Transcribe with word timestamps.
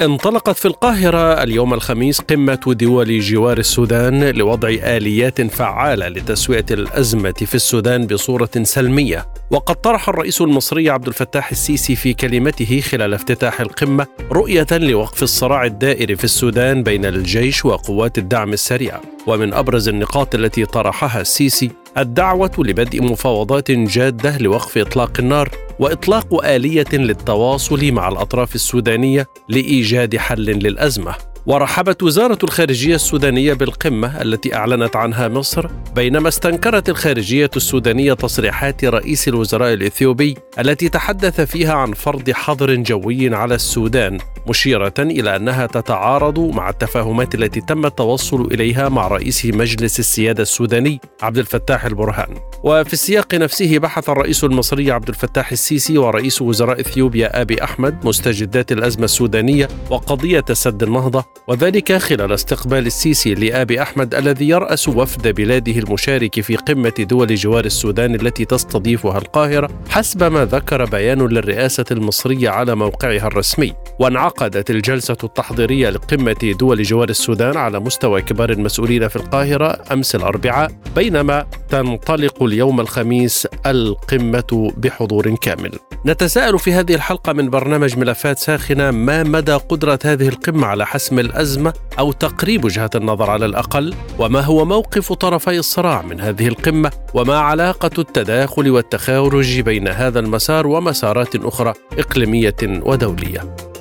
انطلقت 0.00 0.56
في 0.56 0.68
القاهرة 0.68 1.42
اليوم 1.42 1.74
الخميس 1.74 2.20
قمة 2.20 2.60
دول 2.66 3.20
جوار 3.20 3.58
السودان 3.58 4.24
لوضع 4.30 4.68
آليات 4.68 5.42
فعالة 5.42 6.08
لتسوية 6.08 6.64
الأزمة 6.70 7.32
في 7.32 7.54
السودان 7.54 8.06
بصورة 8.06 8.50
سلمية. 8.62 9.26
وقد 9.50 9.74
طرح 9.74 10.08
الرئيس 10.08 10.40
المصري 10.40 10.90
عبد 10.90 11.06
الفتاح 11.06 11.50
السيسي 11.50 11.96
في 11.96 12.14
كلمته 12.14 12.80
خلال 12.80 13.14
افتتاح 13.14 13.60
القمة 13.60 14.06
رؤية 14.32 14.66
لوقف 14.72 15.22
الصراع 15.22 15.64
الدائر 15.64 16.16
في 16.16 16.24
السودان 16.24 16.82
بين 16.82 17.04
الجيش 17.04 17.64
وقوات 17.64 18.18
الدعم 18.18 18.52
السريع. 18.52 19.00
ومن 19.26 19.54
أبرز 19.54 19.88
النقاط 19.88 20.34
التي 20.34 20.64
طرحها 20.64 21.20
السيسي 21.20 21.70
الدعوة 21.98 22.52
لبدء 22.58 23.02
مفاوضات 23.02 23.70
جادة 23.70 24.38
لوقف 24.38 24.78
إطلاق 24.78 25.12
النار 25.18 25.48
وإطلاق 25.78 26.44
آلية 26.44 26.92
للتواصل 26.92 27.92
مع 27.92 28.08
الأطراف 28.08 28.54
السودانية 28.54 29.26
لإيجاد 29.48 30.16
حل 30.16 30.44
للأزمة. 30.44 31.33
ورحبت 31.46 32.02
وزارة 32.02 32.38
الخارجية 32.44 32.94
السودانية 32.94 33.52
بالقمة 33.52 34.22
التي 34.22 34.54
أعلنت 34.54 34.96
عنها 34.96 35.28
مصر 35.28 35.66
بينما 35.94 36.28
استنكرت 36.28 36.88
الخارجية 36.88 37.50
السودانية 37.56 38.12
تصريحات 38.12 38.84
رئيس 38.84 39.28
الوزراء 39.28 39.72
الإثيوبي 39.72 40.36
التي 40.58 40.88
تحدث 40.88 41.40
فيها 41.40 41.74
عن 41.74 41.92
فرض 41.92 42.30
حظر 42.30 42.74
جوي 42.74 43.34
على 43.34 43.54
السودان 43.54 44.18
مشيرة 44.48 44.94
إلى 44.98 45.36
أنها 45.36 45.66
تتعارض 45.66 46.38
مع 46.38 46.70
التفاهمات 46.70 47.34
التي 47.34 47.60
تم 47.60 47.86
التوصل 47.86 48.46
إليها 48.52 48.88
مع 48.88 49.08
رئيس 49.08 49.46
مجلس 49.46 49.98
السيادة 49.98 50.42
السوداني 50.42 51.00
عبد 51.22 51.38
الفتاح 51.38 51.84
البرهان. 51.84 52.34
وفي 52.64 52.92
السياق 52.92 53.34
نفسه 53.34 53.78
بحث 53.78 54.08
الرئيس 54.08 54.44
المصري 54.44 54.90
عبد 54.90 55.08
الفتاح 55.08 55.52
السيسي 55.52 55.98
ورئيس 55.98 56.42
وزراء 56.42 56.80
إثيوبيا 56.80 57.40
أبي 57.40 57.64
أحمد 57.64 58.06
مستجدات 58.06 58.72
الأزمة 58.72 59.04
السودانية 59.04 59.68
وقضية 59.90 60.44
سد 60.52 60.82
النهضة 60.82 61.33
وذلك 61.48 61.92
خلال 61.92 62.32
استقبال 62.32 62.86
السيسي 62.86 63.34
لآبي 63.34 63.82
أحمد 63.82 64.14
الذي 64.14 64.48
يرأس 64.48 64.88
وفد 64.88 65.28
بلاده 65.28 65.72
المشارك 65.72 66.40
في 66.40 66.56
قمة 66.56 66.92
دول 66.98 67.34
جوار 67.34 67.64
السودان 67.64 68.14
التي 68.14 68.44
تستضيفها 68.44 69.18
القاهرة 69.18 69.68
حسب 69.88 70.24
ما 70.24 70.44
ذكر 70.44 70.84
بيان 70.84 71.26
للرئاسة 71.26 71.84
المصرية 71.90 72.50
على 72.50 72.74
موقعها 72.74 73.26
الرسمي. 73.26 73.72
وانعقدت 73.98 74.70
الجلسة 74.70 75.16
التحضيرية 75.24 75.90
لقمة 75.90 76.54
دول 76.58 76.82
جوار 76.82 77.08
السودان 77.08 77.56
على 77.56 77.80
مستوى 77.80 78.22
كبار 78.22 78.50
المسؤولين 78.50 79.08
في 79.08 79.16
القاهرة 79.16 79.78
أمس 79.92 80.14
الأربعاء 80.14 80.70
بينما 80.96 81.46
تنطلق 81.68 82.42
اليوم 82.42 82.80
الخميس 82.80 83.48
القمة 83.66 84.72
بحضور 84.76 85.34
كامل. 85.34 85.72
نتساءل 86.06 86.58
في 86.58 86.72
هذه 86.72 86.94
الحلقة 86.94 87.32
من 87.32 87.50
برنامج 87.50 87.98
ملفات 87.98 88.38
ساخنة 88.38 88.90
ما 88.90 89.22
مدى 89.22 89.52
قدرة 89.52 89.98
هذه 90.04 90.28
القمة 90.28 90.66
على 90.66 90.86
حسم 90.86 91.18
الأزمة 91.24 91.72
أو 91.98 92.12
تقريب 92.12 92.64
وجهة 92.64 92.90
النظر 92.94 93.30
على 93.30 93.46
الأقل 93.46 93.94
وما 94.18 94.40
هو 94.40 94.64
موقف 94.64 95.12
طرفي 95.12 95.58
الصراع 95.58 96.02
من 96.02 96.20
هذه 96.20 96.48
القمة 96.48 96.90
وما 97.14 97.38
علاقة 97.38 97.90
التداخل 97.98 98.70
والتخارج 98.70 99.60
بين 99.60 99.88
هذا 99.88 100.20
المسار 100.20 100.66
ومسارات 100.66 101.36
أخرى 101.36 101.72
إقليمية 101.98 102.56
ودولية. 102.62 103.73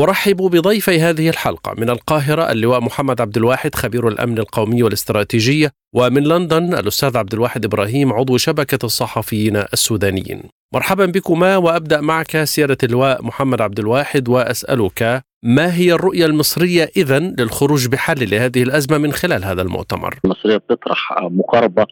أرحب 0.00 0.36
بضيفي 0.36 1.00
هذه 1.00 1.28
الحلقة 1.28 1.74
من 1.78 1.90
القاهرة 1.90 2.52
اللواء 2.52 2.80
محمد 2.80 3.20
عبد 3.20 3.36
الواحد 3.36 3.74
خبير 3.74 4.08
الأمن 4.08 4.38
القومي 4.38 4.82
والاستراتيجية 4.82 5.72
ومن 5.94 6.22
لندن 6.22 6.74
الأستاذ 6.74 7.16
عبد 7.16 7.34
الواحد 7.34 7.64
إبراهيم 7.64 8.12
عضو 8.12 8.36
شبكة 8.36 8.86
الصحفيين 8.86 9.56
السودانيين. 9.56 10.42
مرحبا 10.74 11.06
بكما 11.06 11.56
وأبدأ 11.56 12.00
معك 12.00 12.44
سيادة 12.44 12.78
اللواء 12.82 13.24
محمد 13.24 13.60
عبد 13.60 13.78
الواحد 13.78 14.28
وأسألك 14.28 15.22
ما 15.42 15.74
هي 15.74 15.92
الرؤية 15.92 16.26
المصرية 16.26 16.90
إذا 16.96 17.18
للخروج 17.18 17.88
بحل 17.88 18.30
لهذه 18.30 18.62
الأزمة 18.62 18.98
من 18.98 19.12
خلال 19.12 19.44
هذا 19.44 19.62
المؤتمر؟ 19.62 20.18
المصرية 20.24 20.56
بتطرح 20.56 21.18
مقاربة 21.22 21.86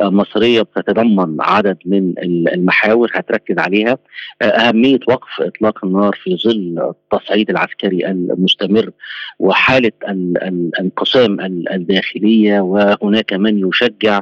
مصرية 0.00 0.62
بتتضمن 0.62 1.36
عدد 1.40 1.76
من 1.86 2.14
المحاور 2.54 3.10
هتركز 3.14 3.58
عليها 3.58 3.98
أهمية 4.42 4.98
وقف 5.08 5.40
إطلاق 5.40 5.84
النار 5.84 6.18
في 6.22 6.36
ظل 6.44 6.92
التصعيد 7.12 7.50
العسكري 7.50 8.06
المستمر 8.06 8.90
وحالة 9.38 9.92
الانقسام 10.04 11.40
الداخلية 11.72 12.60
وهناك 12.60 13.32
من 13.32 13.68
يشجع 13.68 14.20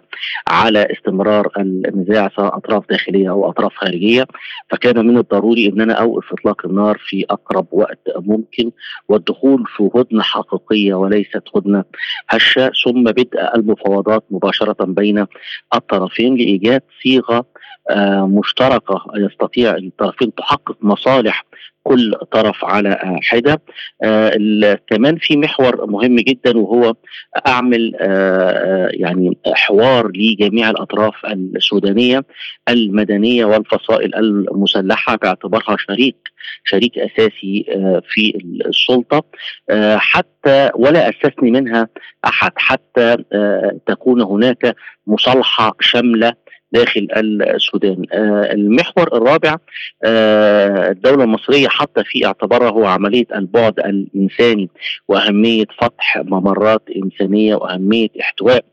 على 0.48 0.88
استمرار 0.92 1.50
النزاع 1.58 2.30
سواء 2.36 2.56
أطراف 2.56 2.88
داخلية 2.90 3.30
أو 3.30 3.50
أطراف 3.50 3.72
خارجية 3.76 4.26
فكان 4.70 5.06
من 5.06 5.18
الضروري 5.18 5.68
أن 5.68 5.80
أنا 5.80 5.94
أوقف 5.94 6.32
إطلاق 6.32 6.66
النار 6.66 6.98
في 7.08 7.24
أقرب 7.30 7.66
وقت 7.72 8.00
ممكن 8.16 8.65
والدخول 9.08 9.64
في 9.76 9.90
هدنه 9.94 10.22
حقيقية 10.22 10.94
وليست 10.94 11.42
هدنة. 11.56 11.84
هشة 12.28 12.70
ثم 12.84 13.04
بدء 13.04 13.54
المفاوضات 13.56 14.24
مباشرة 14.30 14.84
بين 14.84 15.26
الطرفين 15.74 16.34
لإيجاد 16.34 16.82
صيغة 17.02 17.46
آه، 17.90 18.26
مشتركة 18.26 19.04
يستطيع 19.16 19.74
الطرفين 19.76 20.34
تحقق 20.34 20.76
مصالح 20.80 21.44
كل 21.86 22.14
طرف 22.32 22.64
على 22.64 23.20
حدة. 23.22 23.62
آه 24.02 24.78
كمان 24.90 25.16
في 25.16 25.36
محور 25.36 25.86
مهم 25.86 26.16
جدا 26.16 26.58
وهو 26.58 26.94
أعمل 27.46 27.92
آه 28.00 28.88
يعني 28.92 29.38
حوار 29.54 30.10
لجميع 30.14 30.70
الأطراف 30.70 31.14
السودانية 31.26 32.24
المدنية 32.68 33.44
والفصائل 33.44 34.14
المسلحة 34.14 35.16
باعتبارها 35.16 35.76
شريك 35.78 36.16
شريك 36.64 36.98
أساسي 36.98 37.64
آه 37.68 38.02
في 38.08 38.38
السلطة. 38.66 39.22
آه 39.70 39.96
حتى 39.96 40.70
ولا 40.74 41.08
أستثني 41.08 41.50
منها 41.50 41.88
أحد 42.24 42.52
حتى 42.56 43.16
آه 43.32 43.78
تكون 43.86 44.22
هناك 44.22 44.74
مصالحة 45.06 45.76
شاملة 45.80 46.32
داخل 46.72 47.08
السودان. 47.54 48.02
آه 48.12 48.52
المحور 48.52 49.16
الرابع 49.16 49.56
آه 50.04 50.90
الدولة 50.90 51.24
المصرية 51.24 51.68
حتى 51.68 52.04
في 52.04 52.26
اعتبارها 52.26 52.70
هو 52.70 52.84
عملية 52.84 53.26
البعد 53.34 53.78
الإنساني 53.78 54.70
وأهمية 55.08 55.64
فتح 55.80 56.16
ممرات 56.24 56.82
إنسانية 56.96 57.54
وأهمية 57.54 58.08
احتواء 58.20 58.64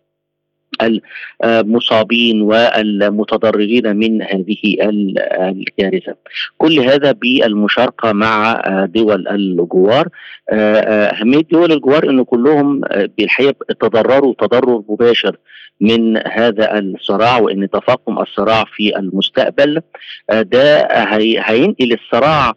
المصابين 1.43 2.41
والمتضررين 2.41 3.95
من 3.95 4.21
هذه 4.21 4.77
الكارثة. 5.49 6.15
كل 6.57 6.79
هذا 6.79 7.11
بالمشاركة 7.11 8.11
مع 8.11 8.61
دول 8.85 9.27
الجوار. 9.27 10.07
أهمية 10.49 11.41
دول 11.51 11.71
الجوار 11.71 12.09
إن 12.09 12.23
كلهم 12.23 12.81
بالحقيقة 13.17 13.55
تضرروا 13.79 14.33
تضرر 14.39 14.83
مباشر 14.89 15.35
من 15.81 16.17
هذا 16.27 16.79
الصراع 16.79 17.37
وإن 17.39 17.69
تفاقم 17.69 18.19
الصراع 18.19 18.63
في 18.75 18.97
المستقبل 18.99 19.81
ده 20.31 20.87
هينقل 21.39 21.93
الصراع 21.93 22.53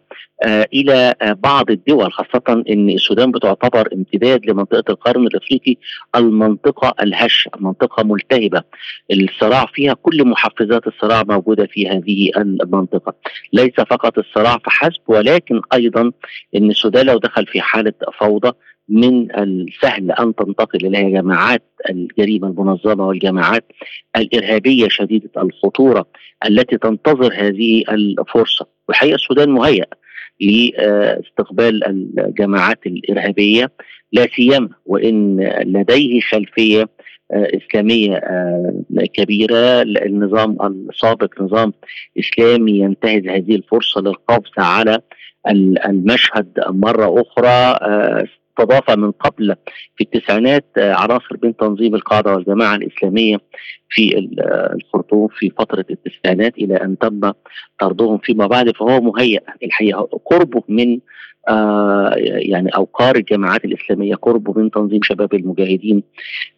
إلى 0.73 1.13
بعض 1.43 1.71
الدول 1.71 2.11
خاصة 2.13 2.63
إن 2.69 2.89
السودان 2.89 3.31
بتعتبر 3.31 3.89
امتداد 3.93 4.45
لمنطقة 4.45 4.83
القرن 4.91 5.27
الأفريقي 5.27 5.75
المنطقة 6.15 6.93
الهشه 7.03 7.51
منطقة 7.59 8.03
ملتهبة. 8.07 8.63
الصراع 9.11 9.65
فيها 9.65 9.93
كل 9.93 10.27
محفزات 10.27 10.87
الصراع 10.87 11.23
موجودة 11.23 11.65
في 11.65 11.89
هذه 11.89 12.31
المنطقة. 12.37 13.15
ليس 13.53 13.73
فقط 13.75 14.17
الصراع 14.17 14.57
فحسب 14.65 15.01
ولكن 15.07 15.61
أيضا 15.73 16.11
إن 16.55 16.69
السودان 16.69 17.05
لو 17.05 17.17
دخل 17.17 17.45
في 17.45 17.61
حالة 17.61 17.93
فوضى 18.19 18.51
من 18.89 19.39
السهل 19.39 20.11
أن 20.11 20.35
تنتقل 20.35 20.85
إلى 20.85 21.11
جماعات 21.11 21.63
الجريمة 21.89 22.47
المنظمة 22.47 23.07
والجماعات 23.07 23.65
الإرهابية 24.17 24.87
شديدة 24.89 25.29
الخطورة 25.37 26.07
التي 26.45 26.77
تنتظر 26.77 27.33
هذه 27.33 27.83
الفرصة. 27.89 28.67
والحقيقة 28.87 29.15
السودان 29.15 29.49
مهيأ 29.49 29.85
لاستقبال 30.41 31.87
الجماعات 32.19 32.79
الإرهابية 32.85 33.71
لا 34.11 34.27
سيما 34.35 34.69
وإن 34.85 35.39
لديه 35.65 36.21
خلفية 36.21 36.89
إسلامية 37.31 38.21
كبيرة. 39.13 39.81
النظام 39.81 40.57
السابق 40.89 41.41
نظام 41.41 41.73
إسلامي 42.19 42.79
ينتهز 42.79 43.27
هذه 43.27 43.55
الفرصة 43.55 44.01
للقبض 44.01 44.51
على 44.57 45.01
المشهد 45.85 46.47
مرة 46.67 47.21
أخرى. 47.21 47.77
استضاف 48.59 48.91
من 48.91 49.11
قبل 49.11 49.55
في 49.95 50.03
التسعينات 50.03 50.65
عناصر 50.77 51.37
من 51.43 51.55
تنظيم 51.55 51.95
القاعدة 51.95 52.33
والجماعة 52.33 52.75
الإسلامية 52.75 53.37
في 53.89 54.29
الخرطوم 54.73 55.27
في 55.27 55.49
فترة 55.49 55.85
التسعينات 55.89 56.57
إلى 56.57 56.75
أن 56.75 56.97
تم 56.97 57.31
طردهم 57.79 58.17
فيما 58.17 58.47
بعد 58.47 58.71
فهو 58.71 59.01
مهيأ. 59.01 59.39
الحقيقة 59.63 60.09
قربه 60.25 60.63
من 60.67 60.99
آه 61.49 62.13
يعني 62.17 62.69
أوقار 62.75 63.15
الجماعات 63.15 63.65
الإسلامية 63.65 64.15
قربه 64.15 64.53
من 64.61 64.71
تنظيم 64.71 64.99
شباب 65.03 65.33
المجاهدين 65.33 66.03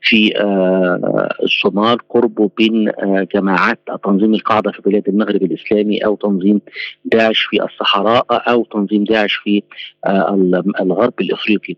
في 0.02 0.38
آه 0.38 1.30
الصومال 1.44 1.98
قربه 2.10 2.50
من 2.60 2.88
آه 2.88 3.28
جماعات 3.36 3.80
تنظيم 4.04 4.34
القاعدة 4.34 4.72
في 4.72 4.82
بلاد 4.82 5.08
المغرب 5.08 5.44
الإسلامي 5.44 6.06
أو 6.06 6.16
تنظيم 6.16 6.62
داعش 7.06 7.40
في 7.40 7.64
الصحراء 7.64 8.26
أو 8.32 8.64
تنظيم 8.64 9.04
داعش 9.04 9.34
في 9.34 9.64
آه 10.06 10.62
الغرب 10.82 11.14
الإفريقي. 11.22 11.76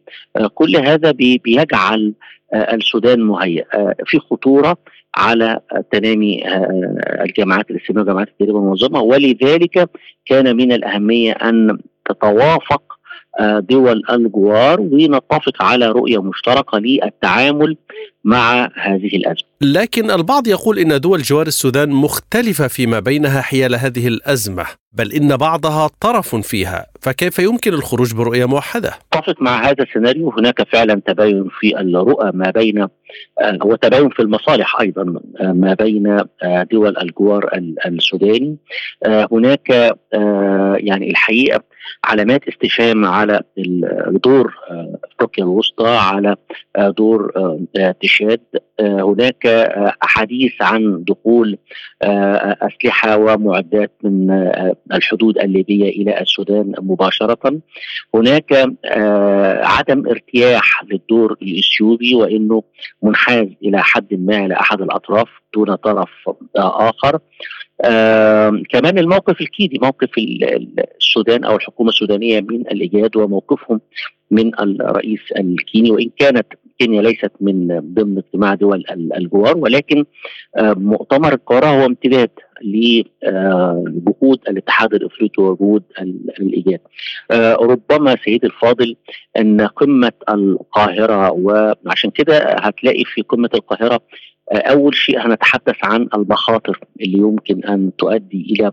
كل 0.54 0.76
هذا 0.76 1.12
بيجعل 1.12 2.14
السودان 2.54 3.22
مهيئ 3.22 3.66
في 4.06 4.20
خطورة 4.20 4.78
على 5.16 5.60
تنامي 5.92 6.44
الجماعات 7.26 7.72
الإسلامية 7.72 8.02
والجماعات 8.02 8.28
التجريبيه 8.28 8.60
المنظمه 8.60 9.02
ولذلك 9.02 9.90
كان 10.26 10.56
من 10.56 10.72
الأهمية 10.72 11.32
أن 11.32 11.78
تتوافق 12.10 12.91
دول 13.60 14.04
الجوار 14.10 14.82
ونتفق 14.82 15.64
على 15.64 15.88
رؤية 15.88 16.22
مشتركة 16.22 16.78
للتعامل 16.80 17.78
مع 18.24 18.70
هذه 18.76 19.16
الأزمة. 19.16 19.51
لكن 19.64 20.12
البعض 20.12 20.48
يقول 20.48 20.80
إن 20.80 21.00
دول 21.00 21.22
جوار 21.22 21.48
السودان 21.48 21.90
مختلفة 21.90 22.68
فيما 22.68 23.00
بينها 23.00 23.42
حيال 23.42 23.76
هذه 23.76 24.08
الأزمة، 24.08 24.66
بل 24.94 25.14
إن 25.14 25.38
بعضها 25.38 25.90
طرف 26.00 26.36
فيها، 26.36 26.86
فكيف 27.02 27.40
يمكن 27.40 27.74
الخروج 27.74 28.14
برؤية 28.14 28.46
موحدة؟ 28.46 28.94
اتفق 29.14 29.42
مع 29.42 29.70
هذا 29.70 29.84
السيناريو 29.84 30.30
هناك 30.30 30.64
فعلا 30.64 31.02
تباين 31.06 31.48
في 31.60 31.80
الرؤى 31.80 32.32
ما 32.34 32.52
بين 32.52 32.88
وتباين 33.64 34.10
في 34.10 34.22
المصالح 34.22 34.80
أيضا 34.80 35.04
ما 35.42 35.74
بين 35.74 36.18
دول 36.72 36.98
الجوار 36.98 37.50
السوداني. 37.86 38.58
هناك 39.08 39.70
يعني 40.78 41.10
الحقيقة 41.10 41.64
علامات 42.04 42.48
استفهام 42.48 43.06
على 43.06 43.42
دور 44.24 44.54
افريقيا 45.14 45.44
الوسطى 45.44 45.88
على 45.88 46.36
دور 46.78 47.32
تشاد 48.02 48.42
هناك 48.82 49.46
أحاديث 50.04 50.54
عن 50.62 51.04
دخول 51.08 51.58
أسلحة 52.02 53.18
ومعدات 53.18 53.92
من 54.04 54.32
الحدود 54.94 55.38
الليبية 55.38 55.90
إلى 55.90 56.22
السودان 56.22 56.74
مباشرة. 56.80 57.62
هناك 58.16 58.54
عدم 59.64 60.08
ارتياح 60.08 60.84
للدور 60.84 61.38
الإثيوبي 61.42 62.16
وإنه 62.16 62.64
منحاز 63.04 63.48
إلى 63.64 63.84
حد 63.84 64.08
ما 64.12 64.48
لأحد 64.48 64.82
الأطراف 64.82 65.28
دون 65.54 65.76
طرف 65.76 66.10
آخر. 66.56 67.20
كمان 68.70 68.98
الموقف 68.98 69.42
الكيدي 69.42 69.80
موقف 69.82 70.10
السودان 70.98 71.44
أو 71.44 71.56
الحكومة 71.56 71.90
السودانية 71.90 72.42
من 72.42 72.62
الإيجاد 72.62 73.16
وموقفهم 73.18 73.82
من 74.32 74.60
الرئيس 74.60 75.20
الكيني 75.40 75.92
وإن 75.92 76.10
كانت 76.20 76.48
كينيا 76.80 77.02
ليست 77.02 77.32
من 77.42 77.68
ضمن 77.94 78.18
اجتماع 78.18 78.54
دول 78.54 78.84
الجوار 79.18 79.58
ولكن 79.58 80.06
مؤتمر 80.60 81.34
القاهره 81.34 81.66
هو 81.66 81.86
امتداد 81.86 82.30
لجهود 82.64 84.40
الاتحاد 84.50 84.94
الإفريقي 84.94 85.44
وجهود 85.44 85.84
الإيجاد. 86.40 86.80
آه 87.32 87.56
ربما 87.56 88.16
سيدي 88.26 88.48
الفاضل 88.48 88.96
أن 89.38 89.62
قمة 89.62 90.12
القاهرة 90.30 91.32
وعشان 91.32 92.12
كده 92.12 92.38
هتلاقي 92.60 93.04
في 93.04 93.22
قمة 93.22 93.50
القاهرة 93.56 94.00
أول 94.52 94.96
شيء 94.96 95.20
هنتحدث 95.28 95.76
عن 95.84 96.08
المخاطر 96.16 96.80
اللي 97.02 97.18
يمكن 97.18 97.64
أن 97.64 97.92
تؤدي 97.98 98.48
إلى 98.60 98.72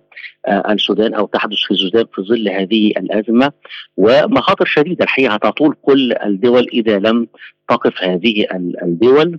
السودان 0.70 1.14
أو 1.14 1.26
تحدث 1.26 1.56
في 1.66 1.70
السودان 1.70 2.04
في 2.14 2.22
ظل 2.22 2.48
هذه 2.48 2.86
الأزمة 2.90 3.52
ومخاطر 3.96 4.64
شديدة 4.64 5.04
الحقيقة 5.04 5.34
هتطول 5.34 5.76
كل 5.82 6.12
الدول 6.12 6.66
إذا 6.72 6.98
لم 6.98 7.28
تقف 7.68 8.02
هذه 8.02 8.46
الدول 8.82 9.38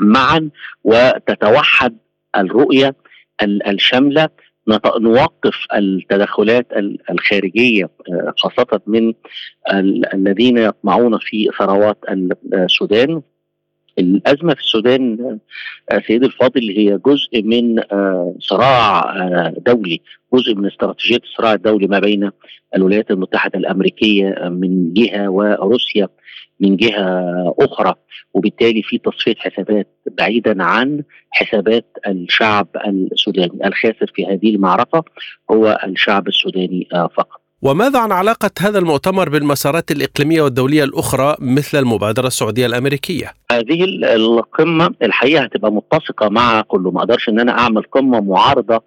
معا 0.00 0.50
وتتوحد 0.84 1.96
الرؤية 2.36 2.94
الشاملة 3.42 4.28
نوقف 5.00 5.66
التدخلات 5.74 6.66
الخارجية 7.10 7.90
خاصة 8.36 8.80
من 8.86 9.14
الذين 10.14 10.58
يطمعون 10.58 11.18
في 11.18 11.50
ثروات 11.58 11.98
السودان. 12.54 13.22
الأزمة 13.98 14.54
في 14.54 14.60
السودان 14.60 15.38
سيدي 16.06 16.26
الفاضل 16.26 16.70
هي 16.70 16.98
جزء 17.06 17.42
من 17.42 17.80
صراع 18.38 19.14
دولي 19.66 20.00
جزء 20.34 20.54
من 20.54 20.66
استراتيجية 20.66 21.20
الصراع 21.24 21.52
الدولي 21.54 21.86
ما 21.86 21.98
بين 21.98 22.30
الولايات 22.76 23.10
المتحدة 23.10 23.58
الأمريكية 23.58 24.48
من 24.48 24.92
جهة 24.94 25.28
وروسيا. 25.28 26.08
من 26.60 26.76
جهة 26.76 27.54
أخرى 27.58 27.94
وبالتالي 28.34 28.82
في 28.82 28.98
تصفية 28.98 29.34
حسابات 29.38 29.88
بعيدا 30.06 30.62
عن 30.62 31.02
حسابات 31.30 31.86
الشعب 32.06 32.68
السوداني. 32.86 33.66
الخاسر 33.66 34.12
في 34.14 34.26
هذه 34.26 34.54
المعركة 34.54 35.04
هو 35.50 35.80
الشعب 35.84 36.28
السوداني 36.28 36.88
فقط. 36.90 37.40
وماذا 37.62 37.98
عن 37.98 38.12
علاقة 38.12 38.50
هذا 38.60 38.78
المؤتمر 38.78 39.28
بالمسارات 39.28 39.90
الإقليمية 39.90 40.42
والدولية 40.42 40.84
الأخرى 40.84 41.36
مثل 41.40 41.78
المبادرة 41.78 42.26
السعودية 42.26 42.66
الأمريكية؟ 42.66 43.34
هذه 43.52 43.84
القمة 44.14 44.94
الحقيقة 45.02 45.42
هتبقى 45.44 45.72
متسقة 45.72 46.28
مع 46.28 46.60
كله. 46.60 46.90
ما 46.90 47.00
أقدرش 47.00 47.28
أن 47.28 47.40
أنا 47.40 47.58
أعمل 47.58 47.82
قمة 47.82 48.20
معارضة 48.20 48.82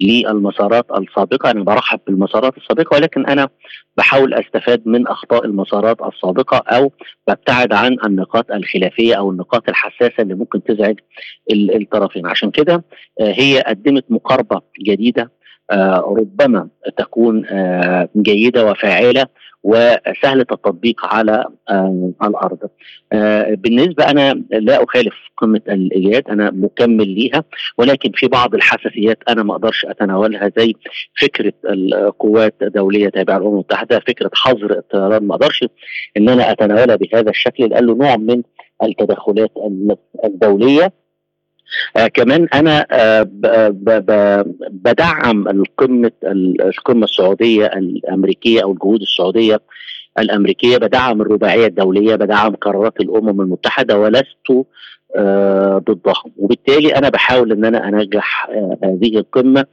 للمسارات 0.00 0.86
السابقة. 0.98 1.50
أنا 1.50 1.62
برحب 1.64 2.00
بالمسارات 2.06 2.56
السابقة 2.56 2.94
ولكن 2.94 3.26
أنا 3.26 3.48
بحاول 3.96 4.34
أستفاد 4.34 4.82
من 4.86 5.06
أخطاء 5.06 5.44
المسارات 5.44 5.96
السابقة 6.14 6.56
أو 6.56 6.92
ببتعد 7.28 7.72
عن 7.72 7.96
النقاط 8.06 8.50
الخلافية 8.50 9.14
أو 9.14 9.30
النقاط 9.30 9.68
الحساسة 9.68 10.14
اللي 10.22 10.34
ممكن 10.34 10.62
تزعج 10.64 10.96
الطرفين. 11.52 12.26
عشان 12.26 12.50
كده 12.50 12.84
هي 13.20 13.64
قدمت 13.66 14.04
مقاربة 14.10 14.60
جديدة 14.86 15.22
آه 15.22 15.35
ربما 16.00 16.68
تكون 16.96 17.46
آه 17.46 18.08
جيدة 18.16 18.66
وفاعلة 18.70 19.26
وسهله 19.62 20.40
التطبيق 20.40 21.06
على 21.06 21.44
آه 21.70 22.12
الأرض. 22.22 22.58
بالنسبة 23.62 24.10
أنا 24.10 24.42
لا 24.50 24.84
أخالف 24.84 25.14
قمة 25.36 25.60
الإيجاد 25.68 26.28
أنا 26.28 26.50
مكمل 26.50 27.08
ليها 27.08 27.44
ولكن 27.78 28.10
في 28.14 28.26
بعض 28.28 28.54
الحساسيات 28.54 29.18
أنا 29.28 29.42
ما 29.42 29.52
أقدرش 29.52 29.84
أتناولها 29.86 30.50
زي 30.58 30.74
فكرة 31.20 31.52
القوات 31.70 32.54
الدولية 32.62 33.08
تابعة 33.08 33.38
للأمم 33.38 33.52
المتحدة 33.54 33.98
فكرة 34.00 34.30
حظر 34.34 34.78
الطيران 34.78 35.24
ما 35.26 35.34
أقدرش 35.34 35.64
إن 36.16 36.28
أنا 36.28 36.52
أتناولها 36.52 36.96
بهذا 36.96 37.30
الشكل 37.30 37.64
لأنه 37.64 37.94
نوع 37.94 38.16
من 38.16 38.42
التدخلات 38.82 39.50
الدولية 40.24 40.92
آه 41.96 42.06
كمان 42.06 42.48
أنا 42.54 42.86
آه 42.90 43.22
ب 43.22 43.40
بدعم 44.70 45.48
القمة 45.48 46.10
القمة 46.60 47.04
السعودية 47.04 47.66
الأمريكية 47.66 48.62
أو 48.62 48.72
الجهود 48.72 49.00
السعودية 49.00 49.60
الأمريكية. 50.18 50.76
بدعم 50.78 51.20
الرباعية 51.22 51.66
الدولية 51.66 52.14
بدعم 52.14 52.54
قرارات 52.54 53.00
الأمم 53.00 53.40
المتحدة 53.40 53.98
ولست 53.98 54.66
آه 55.16 55.78
ضدها 55.88 56.22
وبالتالي 56.36 56.96
أنا 56.96 57.08
بحاول 57.08 57.52
إن 57.52 57.64
أنا 57.64 57.88
أنجح 57.88 58.48
آه 58.50 58.78
هذه 58.84 59.18
القمة 59.18 59.64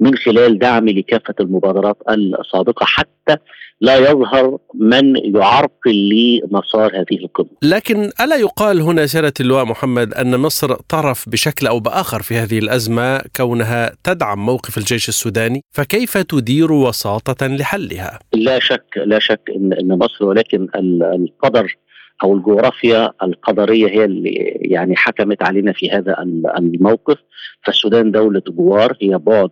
من 0.00 0.14
خلال 0.16 0.58
دعمي 0.58 0.92
لكافة 0.92 1.34
المبادرات 1.40 1.96
السابقة 2.10 2.84
حتى 2.86 3.36
لا 3.82 3.96
يظهر 3.96 4.58
من 4.74 5.16
يعرقل 5.36 6.10
لمسار 6.12 6.90
هذه 6.94 7.18
القمة. 7.24 7.48
لكن 7.62 8.10
ألا 8.20 8.36
يقال 8.36 8.80
هنا 8.80 9.06
سياده 9.06 9.32
اللواء 9.40 9.64
محمد 9.64 10.14
أن 10.14 10.40
مصر 10.40 10.74
طرف 10.74 11.28
بشكل 11.28 11.66
أو 11.66 11.80
بآخر 11.80 12.22
في 12.22 12.36
هذه 12.36 12.58
الأزمة 12.58 13.20
كونها 13.36 13.92
تدعم 14.04 14.46
موقف 14.46 14.78
الجيش 14.78 15.08
السوداني، 15.08 15.60
فكيف 15.72 16.18
تدير 16.18 16.72
وساطة 16.72 17.46
لحلها؟ 17.46 18.18
لا 18.34 18.58
شك 18.58 18.84
لا 19.06 19.18
شك 19.18 19.40
إن 19.56 19.72
إن 19.72 19.98
مصر 19.98 20.24
ولكن 20.24 20.68
القدر 21.14 21.76
أو 22.22 22.34
الجغرافيا 22.34 23.12
القدرية 23.22 23.86
هي 23.88 24.04
اللي 24.04 24.30
يعني 24.60 24.96
حكمت 24.96 25.42
علينا 25.42 25.72
في 25.72 25.90
هذا 25.90 26.16
الموقف 26.58 27.18
فالسودان 27.64 28.10
دولة 28.10 28.42
جوار 28.48 28.96
هي 29.02 29.18
بعد 29.18 29.50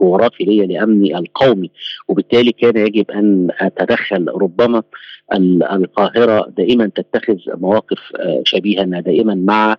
جغرافي 0.00 0.44
لي 0.44 0.66
لأمني 0.66 1.18
القومي 1.18 1.70
وبالتالي 2.08 2.52
كان 2.52 2.76
يجب 2.76 3.10
أن 3.10 3.48
أتدخل 3.60 4.28
ربما 4.28 4.82
القاهرة 5.72 6.52
دائما 6.58 6.90
تتخذ 6.94 7.36
مواقف 7.46 7.98
شبيهة 8.44 8.84
دائما 8.84 9.34
مع 9.34 9.76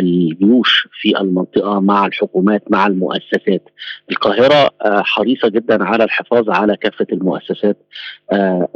الجيوش 0.00 0.88
في 1.00 1.20
المنطقة 1.20 1.80
مع 1.80 2.06
الحكومات 2.06 2.62
مع 2.70 2.86
المؤسسات. 2.86 3.68
القاهرة 4.10 4.70
حريصة 4.82 5.48
جدا 5.48 5.84
على 5.84 6.04
الحفاظ 6.04 6.50
على 6.50 6.76
كافة 6.76 7.06
المؤسسات 7.12 7.76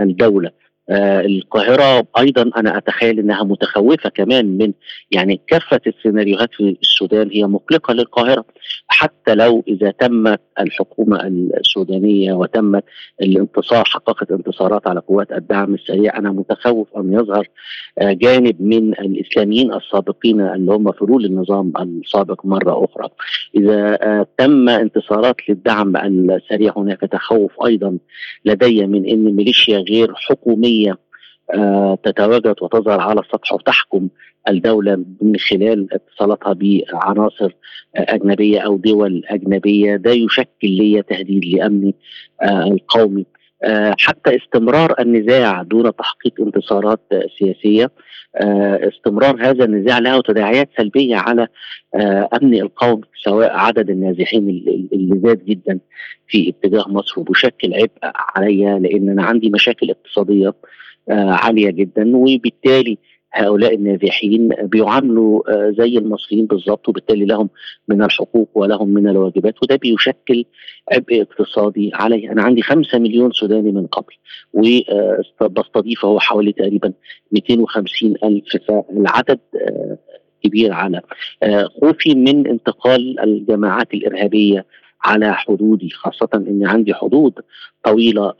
الدولة. 0.00 0.50
آه 0.90 1.20
القاهرة. 1.20 2.06
أيضا 2.18 2.50
أنا 2.56 2.78
أتخيل 2.78 3.18
أنها 3.18 3.44
متخوفة 3.44 4.08
كمان 4.08 4.58
من 4.58 4.72
يعني 5.10 5.40
كافة 5.46 5.80
السيناريوهات 5.86 6.48
في 6.54 6.76
السودان. 6.82 7.30
هي 7.32 7.44
مقلقة 7.44 7.94
للقاهرة. 7.94 8.44
حتى 8.88 9.34
لو 9.34 9.64
إذا 9.68 9.90
تمت 9.90 10.40
الحكومة 10.60 11.26
السودانية 11.60 12.32
وتم 12.32 12.80
الانتصار 13.22 13.84
حققت 13.84 14.30
انتصارات 14.30 14.86
على 14.86 15.00
قوات 15.00 15.32
الدعم 15.32 15.74
السريع 15.74 16.18
أنا 16.18 16.30
متخوف 16.32 16.96
أن 16.96 17.12
يظهر 17.12 17.48
آه 17.98 18.12
جانب 18.12 18.62
من 18.62 18.92
الإسلاميين 18.92 19.74
السابقين 19.74 20.40
اللي 20.40 20.72
هم 20.72 20.92
فلول 20.92 21.24
النظام 21.24 21.72
السابق 21.80 22.46
مرة 22.46 22.84
أخرى. 22.84 23.08
إذا 23.56 23.98
آه 24.02 24.26
تم 24.38 24.68
انتصارات 24.68 25.36
للدعم 25.48 25.96
السريع 25.96 26.72
هناك 26.76 27.00
تخوف 27.00 27.52
أيضا 27.66 27.98
لدي 28.44 28.86
من 28.86 29.08
أن 29.08 29.36
ميليشيا 29.36 29.78
غير 29.78 30.14
حكومية 30.14 30.90
آه 30.90 31.07
تتواجد 32.04 32.54
وتظهر 32.62 33.00
على 33.00 33.20
السطح 33.20 33.52
وتحكم 33.52 34.08
الدولة 34.48 35.04
من 35.22 35.36
خلال 35.36 35.88
اتصالاتها 35.92 36.52
بعناصر 36.52 37.52
آه 37.96 38.14
أجنبية 38.14 38.60
أو 38.60 38.76
دول 38.76 39.22
أجنبية. 39.28 39.96
ده 39.96 40.10
يشكل 40.10 40.48
لي 40.62 41.02
تهديد 41.02 41.44
لأمني 41.44 41.94
آه 42.42 42.62
القومي 42.62 43.26
حتى 43.98 44.36
استمرار 44.36 44.94
النزاع 45.00 45.62
دون 45.62 45.96
تحقيق 45.96 46.40
انتصارات 46.40 47.00
سياسية. 47.38 47.90
استمرار 48.88 49.36
هذا 49.50 49.64
النزاع 49.64 49.98
له 49.98 50.20
تداعيات 50.22 50.68
سلبية 50.76 51.16
على 51.16 51.48
أمن 52.42 52.54
القوم 52.54 53.00
سواء 53.24 53.50
عدد 53.56 53.90
النازحين 53.90 54.48
اللي 54.92 55.20
زاد 55.24 55.44
جدا 55.44 55.78
في 56.28 56.48
اتجاه 56.48 56.84
مصر. 56.88 57.20
وبيشكل 57.20 57.74
عبء 57.74 58.12
عليا 58.36 58.78
لأن 58.78 59.08
أنا 59.08 59.22
عندي 59.24 59.50
مشاكل 59.50 59.90
اقتصادية. 59.90 60.54
عالية 61.10 61.70
جدا 61.70 62.16
وبالتالي 62.16 62.98
هؤلاء 63.32 63.74
النازحين 63.74 64.48
بيعاملوا 64.48 65.42
زي 65.70 65.98
المصريين 65.98 66.46
بالظبط 66.46 66.88
وبالتالي 66.88 67.24
لهم 67.24 67.48
من 67.88 68.02
الحقوق 68.02 68.48
ولهم 68.54 68.88
من 68.88 69.08
الواجبات 69.08 69.54
وده 69.62 69.76
بيشكل 69.76 70.44
عبء 70.92 71.22
اقتصادي 71.22 71.90
علي 71.94 72.30
أنا 72.32 72.42
عندي 72.42 72.62
خمسة 72.62 72.98
مليون 72.98 73.32
سوداني 73.32 73.72
من 73.72 73.86
قبل 73.86 74.14
وبستضيف 75.40 76.04
هو 76.04 76.20
حوالي 76.20 76.52
تقريبا 76.52 76.92
250 77.32 78.14
ألف 78.24 78.56
فالعدد 78.68 79.38
كبير 80.44 80.72
على 80.72 81.00
خوفي 81.80 82.14
من 82.14 82.46
انتقال 82.46 83.20
الجماعات 83.20 83.94
الإرهابية 83.94 84.66
على 85.04 85.34
حدودي 85.34 85.90
خاصة 85.90 86.28
أن 86.34 86.66
عندي 86.66 86.94
حدود 86.94 87.32
طويلة 87.84 88.32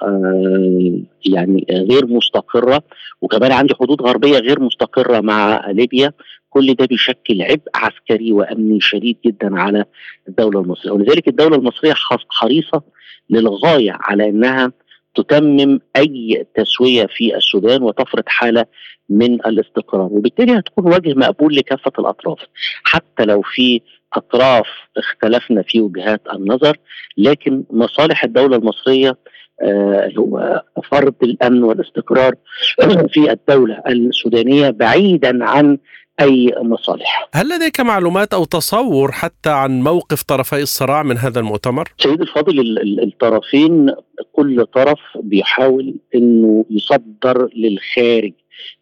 يعني 1.27 1.67
غير 1.71 2.07
مستقرة 2.07 2.83
وكمان 3.23 3.53
عندي 3.53 3.75
حدود 3.75 4.03
غربية 4.03 4.39
غير 4.39 4.61
مستقرة 4.61 5.21
مع 5.21 5.71
ليبيا. 5.71 6.13
كل 6.51 6.75
ده 6.75 6.87
بيشكل 6.87 7.43
عبء 7.43 7.69
عسكري 7.75 8.33
وأمني 8.33 8.81
شديد 8.81 9.17
جدا 9.27 9.61
على 9.61 9.85
الدولة 10.29 10.61
المصرية. 10.61 10.93
ولذلك 10.93 11.29
الدولة 11.29 11.57
المصرية 11.57 11.95
حريصة 12.31 12.83
للغاية 13.31 13.93
على 14.01 14.29
أنها 14.29 14.73
تتمم 15.15 15.81
أي 15.97 16.47
تسوية 16.55 17.07
في 17.07 17.37
السودان 17.37 17.83
وتفرض 17.83 18.23
حالة 18.27 18.67
من 19.09 19.35
الاستقرار. 19.35 20.09
وبالتالي 20.13 20.59
هتكون 20.59 20.87
وجه 20.95 21.15
مقبول 21.15 21.55
لكافة 21.57 21.93
الأطراف 21.99 22.39
حتى 22.85 23.25
لو 23.25 23.43
في 23.43 23.81
أطراف 24.13 24.67
اختلفنا 24.97 25.63
في 25.63 25.81
وجهات 25.81 26.23
النظر 26.35 26.77
لكن 27.19 27.65
مصالح 27.71 28.25
الدولة 28.25 28.57
المصرية 28.57 29.19
آه 29.63 30.11
هو 30.19 30.63
فرض 30.91 31.15
الأمن 31.23 31.63
والاستقرار 31.63 32.35
في 33.13 33.33
الدولة 33.33 33.83
السودانية 33.89 34.71
بعيدا 34.71 35.45
عن 35.45 35.79
أي 36.21 36.55
مصالح. 36.63 37.29
هل 37.35 37.49
لديك 37.49 37.81
معلومات 37.81 38.35
أو 38.35 38.45
تصور 38.45 39.13
حتى 39.13 39.51
عن 39.51 39.81
موقف 39.81 40.23
طرفي 40.23 40.63
الصراع 40.63 41.03
من 41.03 41.19
هذا 41.19 41.41
المؤتمر؟ 41.41 41.89
سيد 41.99 42.21
الفاضل 42.21 42.79
الطرفين 43.03 43.95
كل 44.33 44.67
طرف 44.67 44.99
بيحاول 45.23 45.95
إنه 46.15 46.65
يصدر 46.71 47.49
للخارج 47.57 48.33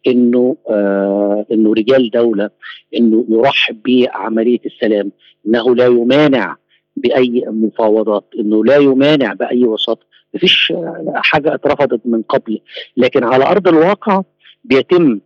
إنه 0.07 0.57
آه 0.69 1.45
إنه 1.51 1.73
رجال 1.73 2.09
دولة 2.11 2.49
إنه 2.97 3.25
يرحب 3.29 3.81
بعملية 3.83 4.59
السلام. 4.65 5.11
إنه 5.47 5.75
لا 5.75 5.85
يمانع 5.85 6.55
بأي 6.95 7.43
مفاوضات 7.47 8.25
إنه 8.39 8.65
لا 8.65 8.75
يمانع 8.77 9.33
بأي 9.33 9.65
وساطه 9.65 10.05
مفيش 10.33 10.73
حاجة 11.15 11.53
اترفضت 11.53 12.01
من 12.05 12.21
قبل. 12.21 12.59
لكن 12.97 13.23
على 13.23 13.45
أرض 13.45 13.67
الواقع 13.67 14.21
بيتم 14.63 15.19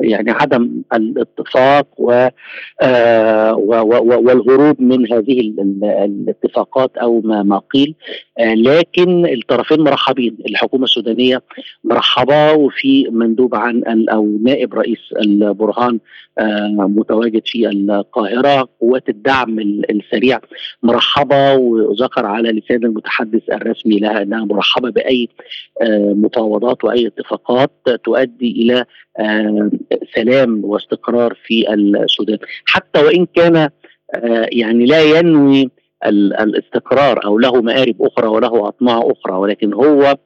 يعني 0.00 0.30
عدم 0.30 0.82
الاتفاق 0.94 1.86
و 1.98 2.28
آه 2.82 3.54
والهروب 3.54 4.80
من 4.80 5.12
هذه 5.12 5.52
الاتفاقات 6.04 6.96
أو 6.96 7.20
ما 7.20 7.42
ما 7.42 7.58
قيل. 7.58 7.94
آه 8.38 8.54
لكن 8.54 9.26
الطرفين 9.26 9.80
مرحبين. 9.80 10.36
الحكومة 10.48 10.84
السودانية 10.84 11.42
مرحبة 11.84 12.52
وفي 12.52 13.08
مندوب 13.10 13.54
عن 13.54 13.82
أو 14.08 14.38
نائب 14.42 14.74
رئيس 14.74 14.98
البرهان 15.22 15.98
متواجد 16.78 17.42
في 17.46 17.68
القاهرة 17.68 18.68
قوات 18.80 19.08
الدعم 19.08 19.58
السريع 19.90 20.40
مرحبة 20.82 21.54
وذكر 21.54 22.26
على 22.26 22.48
لسان 22.52 22.84
المتحدث 22.84 23.42
الرسمي 23.52 23.98
لها 23.98 24.22
إنها 24.22 24.44
مرحبة 24.44 24.90
بأي 24.90 25.28
مفاوضات 26.14 26.84
وأي 26.84 27.06
اتفاقات 27.06 27.70
تؤدي 28.04 28.50
إلى 28.50 28.84
سلام 30.14 30.64
واستقرار 30.64 31.34
في 31.44 31.74
السودان. 31.74 32.38
حتى 32.66 33.04
وإن 33.04 33.26
كان 33.34 33.70
يعني 34.52 34.86
لا 34.86 35.18
ينوي 35.18 35.70
الاستقرار 36.06 37.24
أو 37.24 37.38
له 37.38 37.62
مآرب 37.62 38.02
أخرى 38.02 38.26
وله 38.26 38.68
أطماع 38.68 38.98
أخرى 39.04 39.36
ولكن 39.36 39.74
هو 39.74 40.16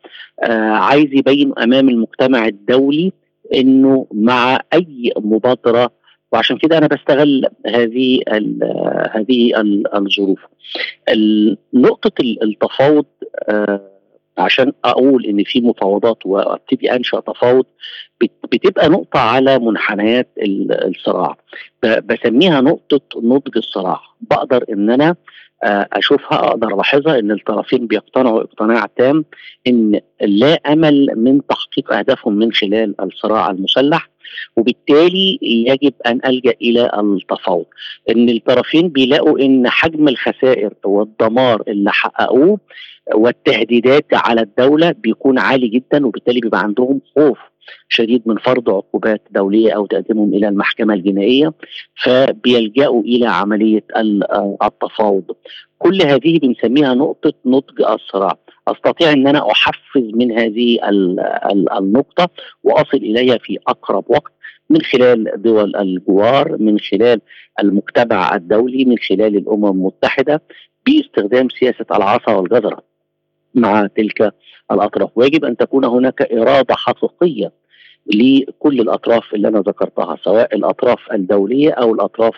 عايز 0.72 1.06
يبين 1.12 1.52
أمام 1.58 1.88
المجتمع 1.88 2.46
الدولي 2.46 3.12
إنه 3.54 4.06
مع 4.12 4.60
أي 4.74 5.12
مبادرة. 5.16 5.90
وعشان 6.32 6.58
كده 6.58 6.78
أنا 6.78 6.86
بستغل 6.86 7.46
هذه 7.66 8.20
ال 8.32 8.58
هذه 9.12 9.60
ال 9.60 9.94
الظروف. 9.94 10.40
نقطة 11.74 12.12
التفاوض 12.42 13.04
عشان 14.38 14.72
أقول 14.84 15.26
إن 15.26 15.44
في 15.44 15.60
مفاوضات 15.60 16.26
وابتدي 16.26 16.92
انشا 16.92 17.20
تفاوض 17.20 17.64
بتبقى 18.52 18.88
نقطة 18.88 19.18
على 19.20 19.58
منحنيات 19.58 20.28
الصراع. 20.70 21.36
بسميها 21.82 22.60
نقطة 22.60 23.00
نضج 23.22 23.56
الصراع. 23.56 24.00
بقدر 24.20 24.64
إن 24.72 24.90
أنا 24.90 25.16
أشوفها 25.64 26.38
أقدر 26.48 26.68
ألاحظها 26.74 27.18
إن 27.18 27.30
الطرفين 27.30 27.86
بيقتنعوا 27.86 28.40
اقتناع 28.40 28.86
تام 28.96 29.24
إن 29.66 30.00
لا 30.20 30.54
أمل 30.54 31.06
من 31.16 31.46
تحقيق 31.46 31.92
أهدافهم 31.92 32.32
من 32.34 32.52
خلال 32.52 32.94
الصراع 33.00 33.50
المسلح 33.50 34.08
وبالتالي 34.56 35.38
يجب 35.42 35.92
أن 36.06 36.20
ألجأ 36.26 36.54
إلى 36.62 36.90
التفاوض. 37.00 37.64
إن 38.10 38.28
الطرفين 38.28 38.88
بيلاقوا 38.88 39.38
إن 39.38 39.68
حجم 39.68 40.08
الخسائر 40.08 40.72
والدمار 40.84 41.62
اللي 41.68 41.90
حققوه 41.92 42.58
والتهديدات 43.14 44.06
على 44.12 44.40
الدولة 44.40 44.90
بيكون 44.90 45.38
عالي 45.38 45.68
جدا 45.68 46.06
وبالتالي 46.06 46.40
بيبقى 46.40 46.60
عندهم 46.60 47.00
خوف 47.16 47.38
شديد 47.88 48.22
من 48.26 48.36
فرض 48.36 48.70
عقوبات 48.70 49.22
دولية 49.30 49.72
أو 49.72 49.86
تقديمهم 49.86 50.34
إلى 50.34 50.48
المحكمة 50.48 50.94
الجنائية 50.94 51.52
فبيلجأوا 52.04 53.02
إلى 53.02 53.26
عملية 53.26 53.84
التفاوض. 54.62 55.24
كل 55.78 56.02
هذه 56.02 56.38
بنسميها 56.38 56.94
نقطة 56.94 57.32
نضج 57.46 57.82
الصراع. 57.82 58.38
أستطيع 58.68 59.12
إن 59.12 59.26
أنا 59.26 59.50
أحفز 59.50 60.10
من 60.14 60.38
هذه 60.38 60.78
النقطة 61.78 62.28
وأصل 62.64 62.96
إليها 62.96 63.38
في 63.38 63.58
أقرب 63.68 64.04
وقت 64.08 64.32
من 64.70 64.80
خلال 64.80 65.32
دول 65.36 65.76
الجوار 65.76 66.56
من 66.58 66.78
خلال 66.78 67.20
المجتمع 67.60 68.34
الدولي 68.34 68.84
من 68.84 68.98
خلال 68.98 69.36
الأمم 69.36 69.66
المتحدة 69.66 70.42
باستخدام 70.86 71.48
سياسة 71.48 71.86
العصا 71.94 72.34
والجزرة 72.34 72.82
مع 73.54 73.86
تلك 73.86 74.34
الأطراف 74.70 75.10
ويجب 75.16 75.44
أن 75.44 75.56
تكون 75.56 75.84
هناك 75.84 76.22
إرادة 76.22 76.74
حقيقية 76.74 77.52
لكل 78.06 78.80
الأطراف 78.80 79.34
اللي 79.34 79.48
أنا 79.48 79.60
ذكرتها 79.60 80.16
سواء 80.24 80.56
الأطراف 80.56 81.12
الدولية 81.12 81.70
أو 81.72 81.94
الأطراف 81.94 82.34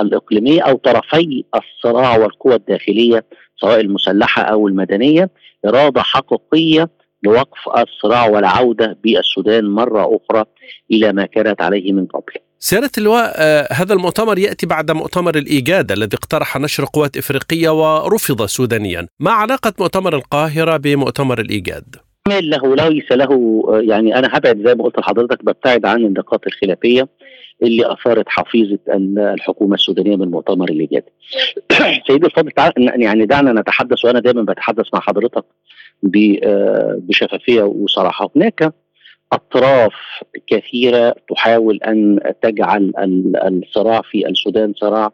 الإقليمية 0.00 0.62
أو 0.62 0.76
طرفي 0.76 1.44
الصراع 1.54 2.16
والقوى 2.16 2.54
الداخلية 2.54 3.24
سواء 3.56 3.80
المسلحة 3.80 4.42
أو 4.42 4.68
المدنية 4.68 5.30
إرادة 5.66 6.02
حقيقية 6.02 6.90
لوقف 7.22 7.68
الصراع 7.78 8.28
والعودة 8.28 8.98
بالسودان 9.04 9.64
مرة 9.64 10.16
أخرى 10.16 10.44
إلى 10.90 11.12
ما 11.12 11.26
كانت 11.26 11.62
عليه 11.62 11.92
من 11.92 12.06
قبل. 12.06 12.32
سيادة 12.66 12.90
اللواء 12.98 13.32
آه، 13.36 13.68
هذا 13.72 13.94
المؤتمر 13.94 14.38
يأتي 14.38 14.66
بعد 14.66 14.90
مؤتمر 14.90 15.38
الإيجاد 15.38 15.92
الذي 15.92 16.16
اقترح 16.16 16.56
نشر 16.56 16.84
قوات 16.84 17.16
إفريقية 17.16 17.68
ورفض 17.68 18.46
سودانيا 18.46 19.06
ما 19.20 19.30
علاقة 19.30 19.72
مؤتمر 19.80 20.14
القاهرة 20.14 20.76
بمؤتمر 20.76 21.40
الإيجاد؟ 21.40 21.96
له 22.28 22.74
ليس 22.74 23.12
له 23.12 23.64
يعني 23.80 24.18
أنا 24.18 24.28
هبعد 24.32 24.62
زي 24.66 24.74
ما 24.74 24.84
قلت 24.84 24.98
لحضرتك 24.98 25.44
ببتعد 25.44 25.86
عن 25.86 26.04
النقاط 26.04 26.46
الخلافية 26.46 27.08
اللي 27.62 27.92
أثارت 27.92 28.28
حفيظة 28.28 28.78
الحكومة 28.88 29.74
السودانية 29.74 30.16
من 30.16 30.30
مؤتمر 30.30 30.68
الإيجاد. 30.68 31.04
سيدي 32.06 32.26
الفاضل 32.26 32.52
يعني 32.76 33.26
دعنا 33.26 33.60
نتحدث 33.60 34.04
وأنا 34.04 34.20
دائما 34.20 34.42
بتحدث 34.42 34.86
مع 34.94 35.00
حضرتك 35.00 35.44
آه، 36.44 37.00
بشفافية 37.02 37.62
وصراحة 37.62 38.30
هناك 38.36 38.74
أطراف 39.34 39.94
كثيرة 40.46 41.14
تحاول 41.30 41.80
أن 41.82 42.20
تجعل 42.42 42.92
الصراع 43.46 44.00
في 44.10 44.28
السودان 44.28 44.74
صراع 44.76 45.12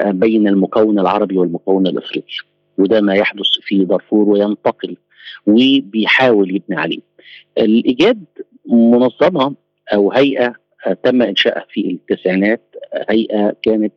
آه، 0.00 0.10
بين 0.10 0.48
المكون 0.48 0.98
العربي 0.98 1.38
والمكون 1.38 1.86
الإفريقي. 1.86 2.36
وده 2.78 3.00
ما 3.00 3.14
يحدث 3.14 3.46
في 3.62 3.84
دارفور 3.84 4.28
وينتقل 4.28 4.96
وبيحاول 5.46 6.56
يبني 6.56 6.76
عليه. 6.76 7.00
الإيجاد 7.58 8.24
منظمة 8.66 9.54
أو 9.94 10.12
هيئة 10.12 10.54
آه، 10.86 10.92
تم 10.92 11.22
إنشائها 11.22 11.64
في 11.70 11.98
التسعينات. 12.10 12.76
هيئة 13.08 13.56
كانت 13.62 13.92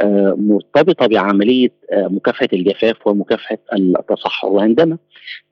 آه، 0.00 0.34
مرتبطة 0.38 1.06
بعملية 1.06 1.72
مكافحة 1.92 2.48
الجفاف 2.52 3.06
ومكافحة 3.06 3.58
التصحر. 3.72 4.48
وعندما 4.48 4.98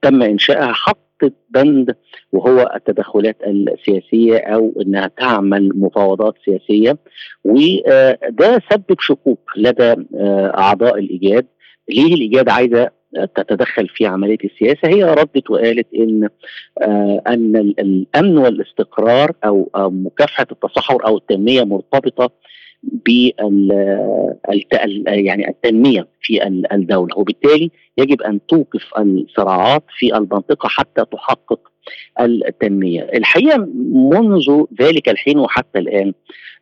تم 0.03 0.23
إنشائها 0.23 0.73
حطت 1.23 1.33
بند 1.51 1.97
وهو 2.33 2.73
التدخلات 2.77 3.37
السياسية 3.47 4.39
أو 4.39 4.73
إنها 4.83 5.11
تعمل 5.19 5.71
مفاوضات 5.75 6.35
سياسية. 6.45 6.99
وده 7.45 8.63
سبب 8.71 8.97
شكوك 9.01 9.51
لدى 9.57 9.95
أعضاء 10.59 10.99
الإيجاد. 10.99 11.47
ليه 11.89 12.15
الإيجاد 12.15 12.49
عايزة 12.49 12.91
تتدخل 13.35 13.89
في 13.89 14.07
عملية 14.07 14.39
السياسة؟ 14.45 14.89
هي 14.89 15.05
ردت 15.05 15.51
وقالت 15.51 15.87
إن 15.95 16.29
آه 16.83 17.23
أن 17.27 17.57
الأمن 17.57 18.39
والاستقرار 18.39 19.33
أو 19.45 19.71
مكافحة 19.77 20.47
التصحر 20.53 21.07
أو 21.07 21.17
التنمية 21.17 21.65
مرتبطة 21.65 22.31
يعني 25.07 25.49
التنمية 25.49 26.09
في 26.21 26.47
الدولة. 26.73 27.19
وبالتالي 27.19 27.71
يجب 27.99 28.23
أن 28.23 28.47
توقف 28.47 28.85
الصراعات 28.99 29.85
في 29.99 30.17
المنطقة 30.17 30.69
حتى 30.69 31.05
تحقق 31.13 31.61
التنمية. 32.21 33.03
الحقيقة 33.03 33.69
منذ 33.93 34.65
ذلك 34.81 35.09
الحين 35.09 35.39
وحتى 35.39 35.79
الآن 35.79 36.13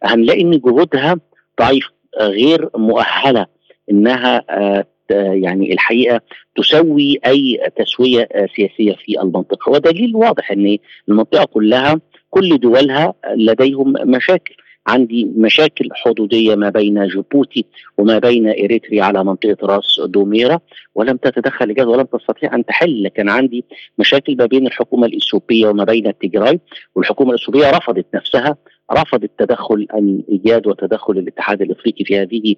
هنلاقي 0.03 0.41
إن 0.41 0.51
جهودها 0.51 1.17
ضعيفة 1.61 1.91
غير 2.21 2.71
مؤهلة 2.77 3.47
إنها 3.91 4.45
آه، 4.51 4.85
يعني 5.33 5.73
الحقيقة 5.73 6.21
تسوي 6.57 7.19
أي 7.27 7.71
تسوية 7.77 8.29
سياسية 8.57 8.93
في 8.93 9.21
المنطقة. 9.23 9.73
ودليل 9.73 10.17
واضح 10.17 10.51
إن 10.51 10.79
المنطقة 11.09 11.45
كلها 11.45 12.01
كل 12.31 12.59
دولها 12.59 13.15
لديهم 13.37 13.95
مشاكل. 14.05 14.55
عندي 14.87 15.25
مشاكل 15.37 15.89
حدودية 15.93 16.55
ما 16.55 16.71
بين 16.71 17.07
جيبوتي 17.07 17.65
وما 17.99 18.19
بين 18.19 18.49
إريتريا 18.49 19.05
على 19.05 19.25
منطقة 19.25 19.67
راس 19.67 20.01
دوميرا 20.05 20.61
ولم 20.95 21.17
تتدخل 21.17 21.71
الجهاز 21.71 21.87
ولم 21.87 22.05
تستطيع 22.05 22.55
أن 22.55 22.65
تحل. 22.65 23.09
كان 23.09 23.29
عندي 23.29 23.65
مشاكل 23.99 24.37
ما 24.37 24.47
بين 24.47 24.67
الحكومة 24.67 25.07
الإثيوبية 25.07 25.67
وما 25.67 25.85
بين 25.85 26.07
التجراي 26.07 26.61
والحكومة 26.95 27.31
الإثيوبية 27.31 27.71
رفضت 27.71 28.07
نفسها 28.15 28.57
رفضت 28.93 29.31
تدخل 29.39 29.87
الإيجاد 29.95 30.67
وتدخل 30.67 31.13
الاتحاد 31.19 31.63
الإفريقي 31.63 32.05
في 32.05 32.19
هذه 32.21 32.55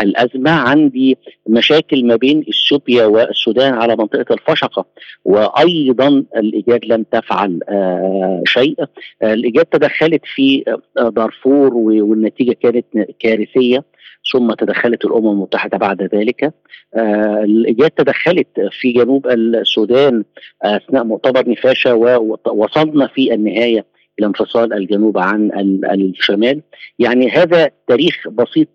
الأزمة 0.00 0.50
عندي 0.50 1.18
مشاكل 1.46 2.06
ما 2.06 2.16
بين 2.16 2.44
إثيوبيا 2.48 3.04
والسودان 3.06 3.74
على 3.74 3.96
منطقة 3.96 4.34
الفشقة 4.34 4.84
وأيضا 5.24 6.24
الإيجاد 6.36 6.84
لم 6.84 7.02
تفعل 7.02 7.60
آه 7.68 8.42
شيء. 8.46 8.76
الإيجاد 9.22 9.64
تدخلت 9.64 10.20
في 10.24 10.64
آه 10.98 11.08
دارفور 11.08 11.74
والنتيجة 11.74 12.52
كانت 12.62 12.86
كارثية 13.20 13.84
ثم 14.32 14.52
تدخلت 14.52 15.04
الأمم 15.04 15.30
المتحدة 15.30 15.78
بعد 15.78 16.02
ذلك. 16.14 16.54
آه 16.94 17.44
الإيجاد 17.44 17.90
تدخلت 17.90 18.48
في 18.70 18.92
جنوب 18.92 19.26
السودان 19.26 20.24
أثناء 20.62 21.04
مؤتمر 21.04 21.48
نفاشه 21.48 21.94
ووصلنا 21.94 23.06
في 23.06 23.34
النهاية 23.34 23.84
إلى 24.20 24.26
انفصال 24.26 24.72
الجنوب 24.72 25.18
عن 25.18 25.50
الشمال. 25.84 26.62
يعني 26.98 27.30
هذا 27.30 27.70
تاريخ 27.88 28.28
بسيط 28.28 28.68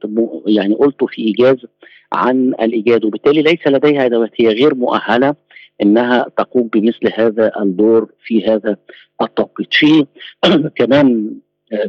يعني 0.47 0.75
قلته 0.75 1.05
في 1.05 1.21
إيجاز 1.21 1.65
عن 2.13 2.53
الإيجاد 2.61 3.05
وبالتالي 3.05 3.41
ليس 3.41 3.67
لديها 3.67 4.05
أدوات 4.05 4.31
هي 4.35 4.47
غير 4.47 4.75
مؤهلة 4.75 5.35
إنها 5.81 6.25
تقوم 6.37 6.67
بمثل 6.67 7.11
هذا 7.13 7.51
الدور 7.61 8.09
في 8.25 8.47
هذا 8.47 8.77
التوقيت. 9.21 9.73
في 9.73 10.05
كمان 10.77 11.31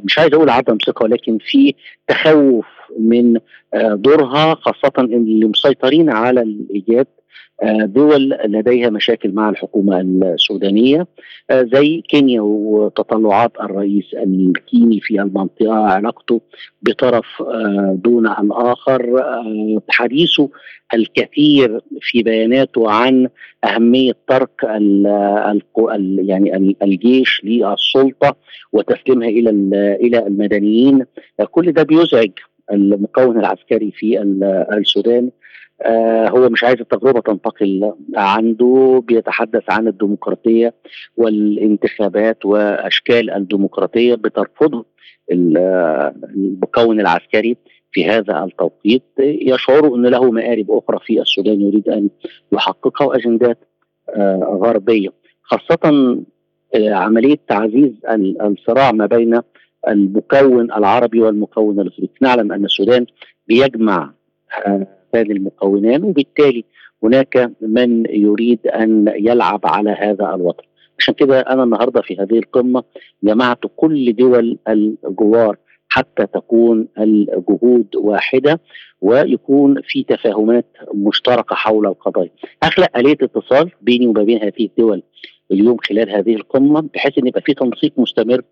مش 0.05 0.19
عايز 0.19 0.35
أقول 0.35 0.51
عدم 0.51 0.79
ثقة 0.87 1.05
ولكن 1.05 1.39
في 1.39 1.75
تخوف 2.09 2.67
من 2.99 3.39
دورها 3.75 4.55
خاصة 4.55 4.93
اللي 4.99 5.47
مسيطرين 5.47 6.11
على 6.11 6.43
الإيجاد 6.43 7.07
آه، 7.63 7.85
دول 7.85 8.29
لديها 8.45 8.91
مشاكل 8.91 9.33
مع 9.33 9.49
الحكومة 9.51 10.01
السودانية 10.01 11.07
آه، 11.51 11.63
زي 11.73 12.01
كينيا 12.09 12.41
وتطلعات 12.41 13.53
الرئيس 13.61 14.15
الكيني 14.15 15.01
في 15.01 15.21
المنطقة 15.21 15.75
علاقته 15.75 16.41
بطرف 16.83 17.43
آه، 17.43 17.99
دون 18.05 18.27
الآخر 18.27 19.23
حديثه 19.89 20.51
الكثير 20.95 21.81
في 22.01 22.23
بياناته 22.23 22.91
عن 22.91 23.29
أهمية 23.65 24.13
ترك 24.29 24.65
ال 24.65 25.07
يعني 26.29 26.77
الجيش 26.83 27.43
للسلطة 27.45 28.37
وتسليمها 28.73 29.29
إلى 29.29 29.51
إلى 30.01 30.27
المدنيين. 30.27 31.05
كل 31.51 31.73
ده 31.73 31.83
بيزعج 31.83 32.31
المكون 32.73 33.39
العسكري 33.39 33.91
في 33.91 34.23
السودان. 34.73 35.31
آه 35.83 36.29
هو 36.29 36.49
مش 36.49 36.65
عايز 36.65 36.81
التجربة 36.81 37.21
تنتقل 37.21 37.93
عنده 38.17 39.03
بيتحدث 39.07 39.63
عن 39.71 39.89
الديمقراطية 39.89 40.75
والانتخابات 41.17 42.45
وأشكال 42.47 43.31
الديمقراطية 43.31 44.15
بترفضه 44.15 44.85
المكون 45.31 47.01
العسكري 47.01 47.57
في 47.93 48.05
هذا 48.05 48.45
التوقيت. 48.45 49.03
يشعر 49.19 49.95
إن 49.95 50.07
له 50.07 50.31
مآرب 50.31 50.71
أخرى 50.71 50.99
في 51.07 51.21
السودان 51.21 51.61
يريد 51.61 51.89
أن 51.89 52.09
يحققها 52.53 53.07
وأجندات 53.07 53.59
آه 54.17 54.59
غربية 54.63 55.09
خاصة 55.43 55.81
آه 56.75 56.93
عملية 56.95 57.37
تعزيز 57.49 57.93
الصراع 58.43 58.93
ما 58.93 59.07
بين 59.07 59.41
المكون 59.89 60.73
العربي 60.73 61.21
والمكون 61.21 61.81
الافريقي 61.81 62.13
نعلم 62.21 62.53
أن 62.53 62.65
السودان 62.65 63.07
بيجمع 63.49 64.13
آه، 64.67 64.87
هذه 65.15 65.33
المكونات 65.33 66.01
وبالتالي 66.01 66.65
هناك 67.03 67.53
من 67.61 68.07
يريد 68.11 68.67
أن 68.67 69.13
يلعب 69.17 69.61
على 69.65 69.91
هذا 69.91 70.35
الوضع 70.35 70.65
عشان 70.99 71.15
كده 71.15 71.41
أنا 71.41 71.63
النهارده 71.63 72.01
في 72.03 72.17
هذه 72.17 72.39
القمة 72.39 72.83
جمعت 73.23 73.59
كل 73.77 74.13
دول 74.17 74.59
الجوار 74.69 75.57
حتى 75.89 76.27
تكون 76.27 76.89
الجهود 76.99 77.87
واحدة 77.97 78.61
ويكون 79.01 79.83
في 79.85 80.03
تفاهمات 80.03 80.67
مشتركة 80.95 81.55
حول 81.57 81.87
القضايا. 81.87 82.31
أخلق 82.63 82.99
آلية 82.99 83.17
اتصال 83.23 83.71
بيني 83.83 84.07
وما 84.07 84.23
بين 84.23 84.43
هذه 84.43 84.65
الدول 84.67 85.03
اليوم 85.51 85.77
خلال 85.89 86.11
هذه 86.11 86.35
القمة 86.35 86.81
بحيث 86.95 87.19
إن 87.19 87.27
يبقى 87.27 87.41
في 87.41 87.55
تنسيق 87.55 87.93
مستمر 87.97 88.43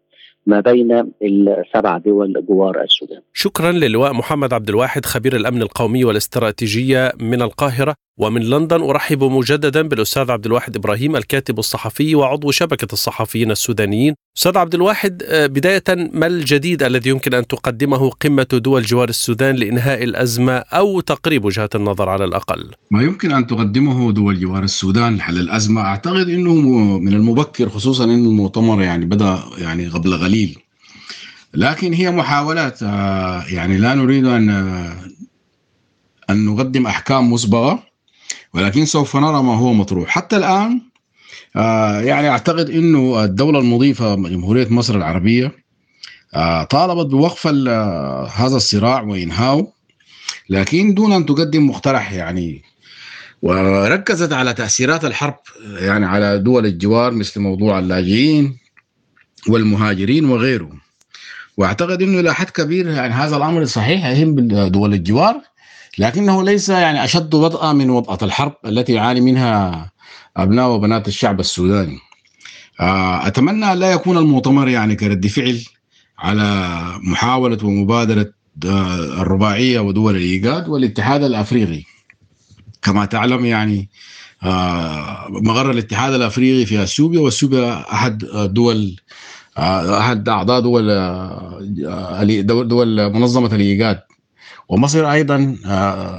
ما 0.46 0.60
بين 0.60 1.12
السبع 1.22 1.98
دول 1.98 2.46
جوار 2.48 2.82
السودان. 2.82 3.20
شكرا 3.32 3.72
للواء 3.72 4.12
محمد 4.12 4.52
عبد 4.52 4.68
الواحد 4.68 5.06
خبير 5.06 5.36
الأمن 5.36 5.62
القومي 5.62 6.04
والاستراتيجية 6.04 7.12
من 7.20 7.42
القاهرة 7.42 7.94
ومن 8.18 8.42
لندن 8.42 8.80
أرحب 8.82 9.24
مجددا 9.24 9.82
بالأستاذ 9.82 10.30
عبد 10.30 10.46
الواحد 10.46 10.76
إبراهيم 10.76 11.16
الكاتب 11.16 11.58
الصحفي 11.58 12.14
وعضو 12.14 12.50
شبكة 12.50 12.92
الصحفيين 12.92 13.50
السودانيين. 13.50 14.14
أستاذ 14.38 14.58
عبد 14.58 14.74
الواحد 14.74 15.22
آه، 15.26 15.46
بداية 15.46 15.84
ما 15.88 16.26
الجديد 16.26 16.82
الذي 16.82 17.10
يمكن 17.10 17.34
أن 17.34 17.46
تقدمه 17.46 18.10
قمة 18.10 18.46
دول 18.52 18.82
جوار 18.82 19.08
السودان 19.08 19.56
لإنهاء 19.56 20.04
الأزمة 20.04 20.52
أو 20.52 21.00
تقريب 21.00 21.44
وجهات 21.44 21.76
النظر 21.76 22.08
على 22.08 22.24
الأقل؟ 22.24 22.70
ما 22.90 23.02
يمكن 23.02 23.32
أن 23.32 23.46
تقدمه 23.46 24.12
دول 24.12 24.40
جوار 24.40 24.62
السودان 24.62 25.20
حل 25.20 25.38
الأزمة 25.38 25.80
أعتقد 25.80 26.28
إنه 26.28 26.54
من 26.98 27.14
المبكر 27.14 27.68
خصوصا 27.68 28.04
إنه 28.04 28.28
المؤتمر 28.28 28.82
يعني 28.82 29.04
بدأ 29.04 29.38
يعني 29.58 29.88
قبل 29.88 30.18
قليل. 30.18 30.58
لكن 31.54 31.92
هي 31.92 32.10
محاولات 32.10 32.82
آه، 32.82 33.44
يعني 33.48 33.78
لا 33.78 33.94
نريد 33.94 34.26
أن 34.26 34.50
آه، 34.50 34.96
أن 36.30 36.44
نقدم 36.44 36.86
أحكام 36.86 37.32
مسبقة 37.32 37.93
ولكن 38.54 38.84
سوف 38.84 39.16
نرى 39.16 39.42
ما 39.42 39.56
هو 39.56 39.72
مطروح. 39.72 40.08
حتى 40.08 40.36
الآن 40.36 40.80
آه 41.56 42.00
يعني 42.00 42.28
أعتقد 42.28 42.70
أنه 42.70 43.24
الدولة 43.24 43.58
المضيفة 43.58 44.14
جمهورية 44.14 44.68
مصر 44.70 44.96
العربية 44.96 45.52
طالبت 46.70 47.06
بوقف 47.06 47.46
هذا 48.36 48.56
الصراع 48.56 49.02
وإنهاؤه 49.02 49.72
لكن 50.48 50.94
دون 50.94 51.12
أن 51.12 51.26
تقدم 51.26 51.66
مقترح 51.66 52.12
يعني. 52.12 52.62
وركزت 53.42 54.32
على 54.32 54.54
تأثيرات 54.54 55.04
الحرب 55.04 55.36
يعني 55.64 56.06
على 56.06 56.38
دول 56.38 56.66
الجوار 56.66 57.12
مثل 57.12 57.40
موضوع 57.40 57.78
اللاجئين 57.78 58.58
والمهاجرين 59.48 60.24
وغيره 60.24 60.70
وأعتقد 61.56 62.02
إنه 62.02 62.20
إلى 62.20 62.34
حد 62.34 62.50
كبير 62.50 62.88
يعني 62.88 63.14
هذا 63.14 63.36
الأمر 63.36 63.64
صحيح 63.64 64.06
يهم 64.06 64.34
دول 64.68 64.94
الجوار 64.94 65.40
لكنه 65.98 66.42
ليس 66.42 66.68
يعني 66.68 67.04
أشد 67.04 67.34
وطأة 67.34 67.72
من 67.72 67.90
وطأة 67.90 68.26
الحرب 68.26 68.52
التي 68.66 68.92
يعاني 68.92 69.20
منها 69.20 69.90
أبناء 70.36 70.68
وبنات 70.70 71.08
الشعب 71.08 71.40
السوداني. 71.40 71.98
أتمنى 72.80 73.74
لا 73.74 73.92
يكون 73.92 74.18
المؤتمر 74.18 74.68
يعني 74.68 74.94
كرد 74.96 75.26
فعل 75.26 75.60
على 76.18 76.78
محاولة 77.02 77.58
ومبادرة 77.64 78.32
الرباعية 78.64 79.80
ودول 79.80 80.16
الإيجاد 80.16 80.68
والاتحاد 80.68 81.22
الأفريقي. 81.22 81.82
كما 82.82 83.04
تعلم 83.04 83.44
يعني 83.44 83.88
مغر 85.28 85.70
الاتحاد 85.70 86.12
الأفريقي 86.12 86.66
في 86.66 86.82
أثيوبيا 86.82 87.20
وأثيوبيا 87.20 87.92
أحد 87.92 88.18
دول 88.34 88.96
أحد 89.58 90.28
أعضاء 90.28 90.60
دول 90.60 90.86
دول 92.68 93.12
منظمة 93.12 93.54
الإيجاد 93.54 94.00
ومصر 94.68 95.12
أيضا 95.12 95.56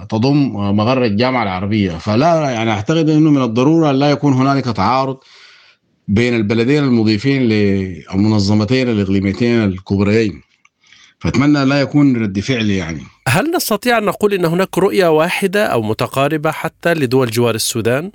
تضم 0.09 0.51
مغر 0.53 1.05
الجامعة 1.05 1.43
العربية. 1.43 1.91
فلا 1.91 2.49
يعني 2.49 2.71
أعتقد 2.71 3.09
إنه 3.09 3.31
من 3.31 3.41
الضرورة 3.41 3.91
لا 3.91 4.09
يكون 4.09 4.33
هنالك 4.33 4.65
تعارض 4.65 5.17
بين 6.07 6.35
البلدين 6.35 6.83
المضيفين 6.83 7.41
للمنظمتين 7.41 8.89
الإقليميتين 8.89 9.63
الكبريين. 9.63 10.41
فأتمنى 11.19 11.65
لا 11.65 11.81
يكون 11.81 12.17
رد 12.17 12.39
فعل 12.39 12.69
يعني. 12.69 13.01
هل 13.27 13.51
نستطيع 13.55 13.97
أن 13.97 14.03
نقول 14.03 14.33
إن 14.33 14.45
هناك 14.45 14.77
رؤية 14.77 15.07
واحدة 15.07 15.65
أو 15.65 15.81
متقاربة 15.81 16.51
حتى 16.51 16.93
لدول 16.93 17.31
جوار 17.31 17.55
السودان؟ 17.55 18.11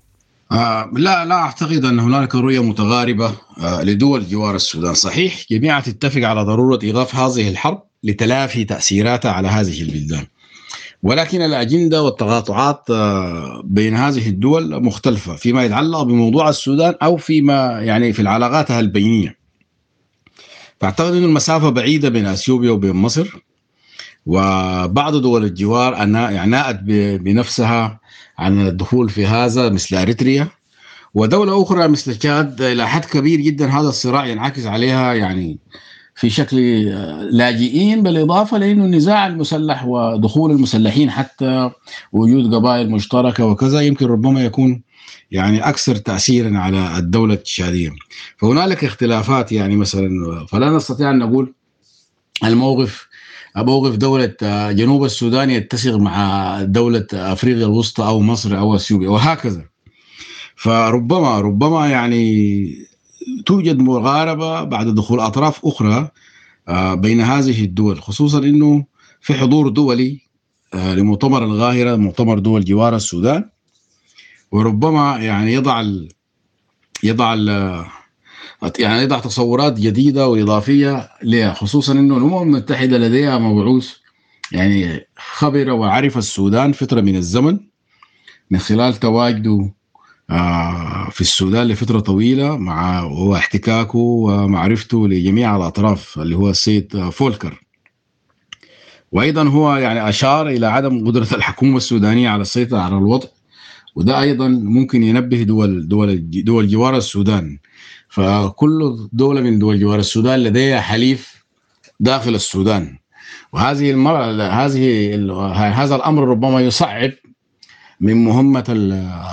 آه 0.52 0.90
لا 0.92 1.24
لا 1.24 1.34
أعتقد 1.34 1.84
أن 1.84 2.00
هنالك 2.00 2.34
رؤية 2.34 2.62
متقاربة 2.62 3.32
آه 3.62 3.82
لدول 3.82 4.28
جوار 4.28 4.54
السودان، 4.54 4.94
صحيح 4.94 5.44
جميعا 5.50 5.80
تتفق 5.80 6.22
على 6.22 6.42
ضرورة 6.42 6.78
إيقاف 6.82 7.14
هذه 7.14 7.48
الحرب. 7.48 7.82
لتلافي 8.04 8.64
تاثيراتها 8.64 9.32
على 9.32 9.48
هذه 9.48 9.82
البلدان. 9.82 10.26
ولكن 11.02 11.42
الأجندة 11.42 12.02
والتقاطعات 12.02 12.90
آه 12.90 13.62
بين 13.64 13.96
هذه 13.96 14.28
الدول 14.28 14.82
مختلفة 14.82 15.36
فيما 15.36 15.64
يتعلق 15.64 16.02
بموضوع 16.02 16.48
السودان 16.48 16.94
أو 17.02 17.16
فيما 17.16 17.80
يعني 17.82 18.12
في 18.12 18.22
العلاقاتها 18.22 18.80
البينية. 18.80 19.36
فأعتقد 20.80 21.14
أن 21.14 21.24
المسافة 21.24 21.70
بعيدة 21.70 22.08
بين 22.08 22.26
أثيوبيا 22.26 22.70
وبين 22.70 22.96
مصر 22.96 23.28
وبعض 24.26 25.16
دول 25.16 25.44
الجوار 25.44 25.92
يعني 26.14 26.50
ناءت 26.50 26.78
بنفسها 27.20 28.00
عن 28.38 28.66
الدخول 28.66 29.08
في 29.08 29.26
هذا 29.26 29.68
مثل 29.68 29.96
أريتريا 29.96 30.48
ودولة 31.14 31.62
أخرى 31.62 31.88
مثل 31.88 32.16
تشاد 32.16 32.62
إلى 32.62 32.88
حد 32.88 33.04
كبير 33.04 33.40
جدا 33.40 33.66
هذا 33.66 33.88
الصراع 33.88 34.26
ينعكس 34.26 34.66
عليها 34.66 35.14
يعني 35.14 35.58
في 36.20 36.30
شكل 36.30 36.84
لاجئين 37.30 38.02
بالاضافه 38.02 38.58
لإنه 38.58 38.84
النزاع 38.84 39.26
المسلح 39.26 39.84
ودخول 39.86 40.50
المسلحين 40.50 41.10
حتى 41.10 41.70
وجود 42.12 42.54
قبائل 42.54 42.90
مشتركة 42.90 43.46
وكذا 43.46 43.80
يمكن 43.80 44.06
ربما 44.06 44.44
يكون 44.44 44.82
يعني 45.30 45.68
أكثر 45.68 45.96
تاثيرا 45.96 46.58
على 46.58 46.98
الدولة 46.98 47.34
التشادية. 47.34 47.90
فهنالك 48.36 48.84
اختلافات 48.84 49.52
يعني 49.52 49.76
مثلا 49.76 50.08
فلا 50.48 50.70
نستطيع 50.70 51.10
أن 51.10 51.18
نقول 51.18 51.54
الموقف 52.44 53.08
موقف 53.56 53.96
دولة 53.96 54.34
جنوب 54.72 55.04
السودان 55.04 55.50
يتسق 55.50 55.94
مع 55.96 56.62
دولة 56.62 57.06
أفريقيا 57.12 57.66
الوسطى 57.66 58.04
أو 58.04 58.20
مصر 58.20 58.58
أو 58.58 58.74
أثيوبيا 58.74 59.08
وهكذا. 59.08 59.64
فربما 60.56 61.40
ربما 61.40 61.90
يعني 61.90 62.89
توجد 63.46 63.78
مغاربة 63.78 64.64
بعد 64.64 64.94
دخول 64.94 65.20
أطراف 65.20 65.66
أخرى 65.66 66.08
بين 66.92 67.20
هذه 67.20 67.64
الدول 67.64 68.02
خصوصا 68.02 68.38
أنه 68.38 68.84
في 69.20 69.34
حضور 69.34 69.68
دولي 69.68 70.20
لمؤتمر 70.74 71.44
القاهرة 71.44 71.96
مؤتمر 71.96 72.38
دول 72.38 72.64
جوار 72.64 72.96
السودان. 72.96 73.50
وربما 74.52 75.18
يعني 75.18 75.52
يضع 75.52 75.80
ال 75.80 76.08
يضع 77.02 77.34
ال 77.34 77.48
يعني 78.78 79.02
يضع 79.02 79.18
تصورات 79.18 79.80
جديدة 79.80 80.28
وإضافية 80.28 81.08
لها 81.22 81.52
خصوصا 81.54 81.92
أنه 81.92 82.16
الأمم 82.16 82.42
المتحدة 82.42 82.98
لديها 82.98 83.38
مبعوث 83.38 83.92
يعني 84.52 85.06
خبر 85.16 85.70
وعرف 85.70 86.18
السودان 86.18 86.72
فترة 86.72 87.00
من 87.00 87.16
الزمن 87.16 87.60
من 88.50 88.58
خلال 88.58 88.94
تواجده 88.94 89.74
في 91.10 91.20
السودان 91.20 91.66
لفترة 91.66 92.00
طويلة 92.00 92.56
مع 92.56 93.02
واحتكاكه 93.02 93.98
ومعرفته 93.98 95.08
لجميع 95.08 95.56
الأطراف 95.56 96.18
اللي 96.18 96.36
هو 96.36 96.50
السيد 96.50 97.08
فولكر. 97.08 97.60
وأيضا 99.12 99.44
هو 99.48 99.76
يعني 99.76 100.08
أشار 100.08 100.48
إلى 100.48 100.66
عدم 100.66 101.06
قدرة 101.06 101.28
الحكومة 101.32 101.76
السودانية 101.76 102.28
على 102.28 102.42
السيطرة 102.42 102.78
على 102.78 102.98
الوضع 102.98 103.28
وده 103.96 104.20
أيضا 104.20 104.48
ممكن 104.48 105.02
ينبه 105.02 105.42
دول 105.42 105.88
دول 105.88 106.30
دول 106.30 106.68
جوار 106.68 106.96
السودان. 106.96 107.58
فكل 108.08 109.08
دولة 109.12 109.40
من 109.40 109.58
دول 109.58 109.80
جوار 109.80 109.98
السودان 109.98 110.38
لديها 110.38 110.80
حليف 110.80 111.44
داخل 112.00 112.34
السودان. 112.34 112.98
وهذه 113.52 113.90
المرة 113.90 114.42
هذه 114.42 115.14
هذا 115.82 115.96
الأمر 115.96 116.28
ربما 116.28 116.60
يصعب 116.60 117.10
من 118.00 118.24
مهمة 118.24 118.64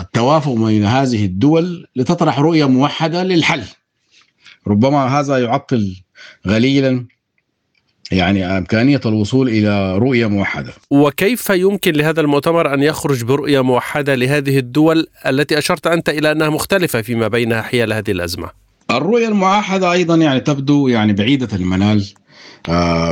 التوافق 0.02 0.54
بين 0.54 0.86
هذه 0.86 1.26
الدول 1.26 1.88
لتطرح 1.96 2.40
رؤية 2.40 2.66
موحدة 2.66 3.24
للحل. 3.24 3.64
ربما 4.68 5.20
هذا 5.20 5.38
يعطل 5.38 5.96
قليلا 6.46 7.06
يعني 8.12 8.58
إمكانية 8.58 9.02
الوصول 9.06 9.50
إلى 9.50 9.98
رؤية 9.98 10.28
موحدة. 10.28 10.74
وكيف 10.92 11.50
يمكن 11.50 11.94
لهذا 11.94 12.22
المؤتمر 12.22 12.74
أن 12.74 12.84
يخرج 12.84 13.24
برؤية 13.24 13.62
موحدة 13.62 14.16
لهذه 14.16 14.58
الدول 14.58 15.08
التي 15.26 15.58
أشرت 15.58 15.88
أنت 15.88 16.10
إلى 16.10 16.32
أنها 16.32 16.50
مختلفة 16.50 17.02
فيما 17.02 17.28
بينها 17.28 17.62
حيال 17.62 17.94
هذه 17.94 18.12
الأزمة؟ 18.12 18.50
الرؤية 18.92 19.28
الموحدة 19.28 19.92
أيضا 19.92 20.16
يعني 20.16 20.40
تبدو 20.40 20.88
يعني 20.88 21.14
بعيدة 21.14 21.56
المنال 21.56 22.06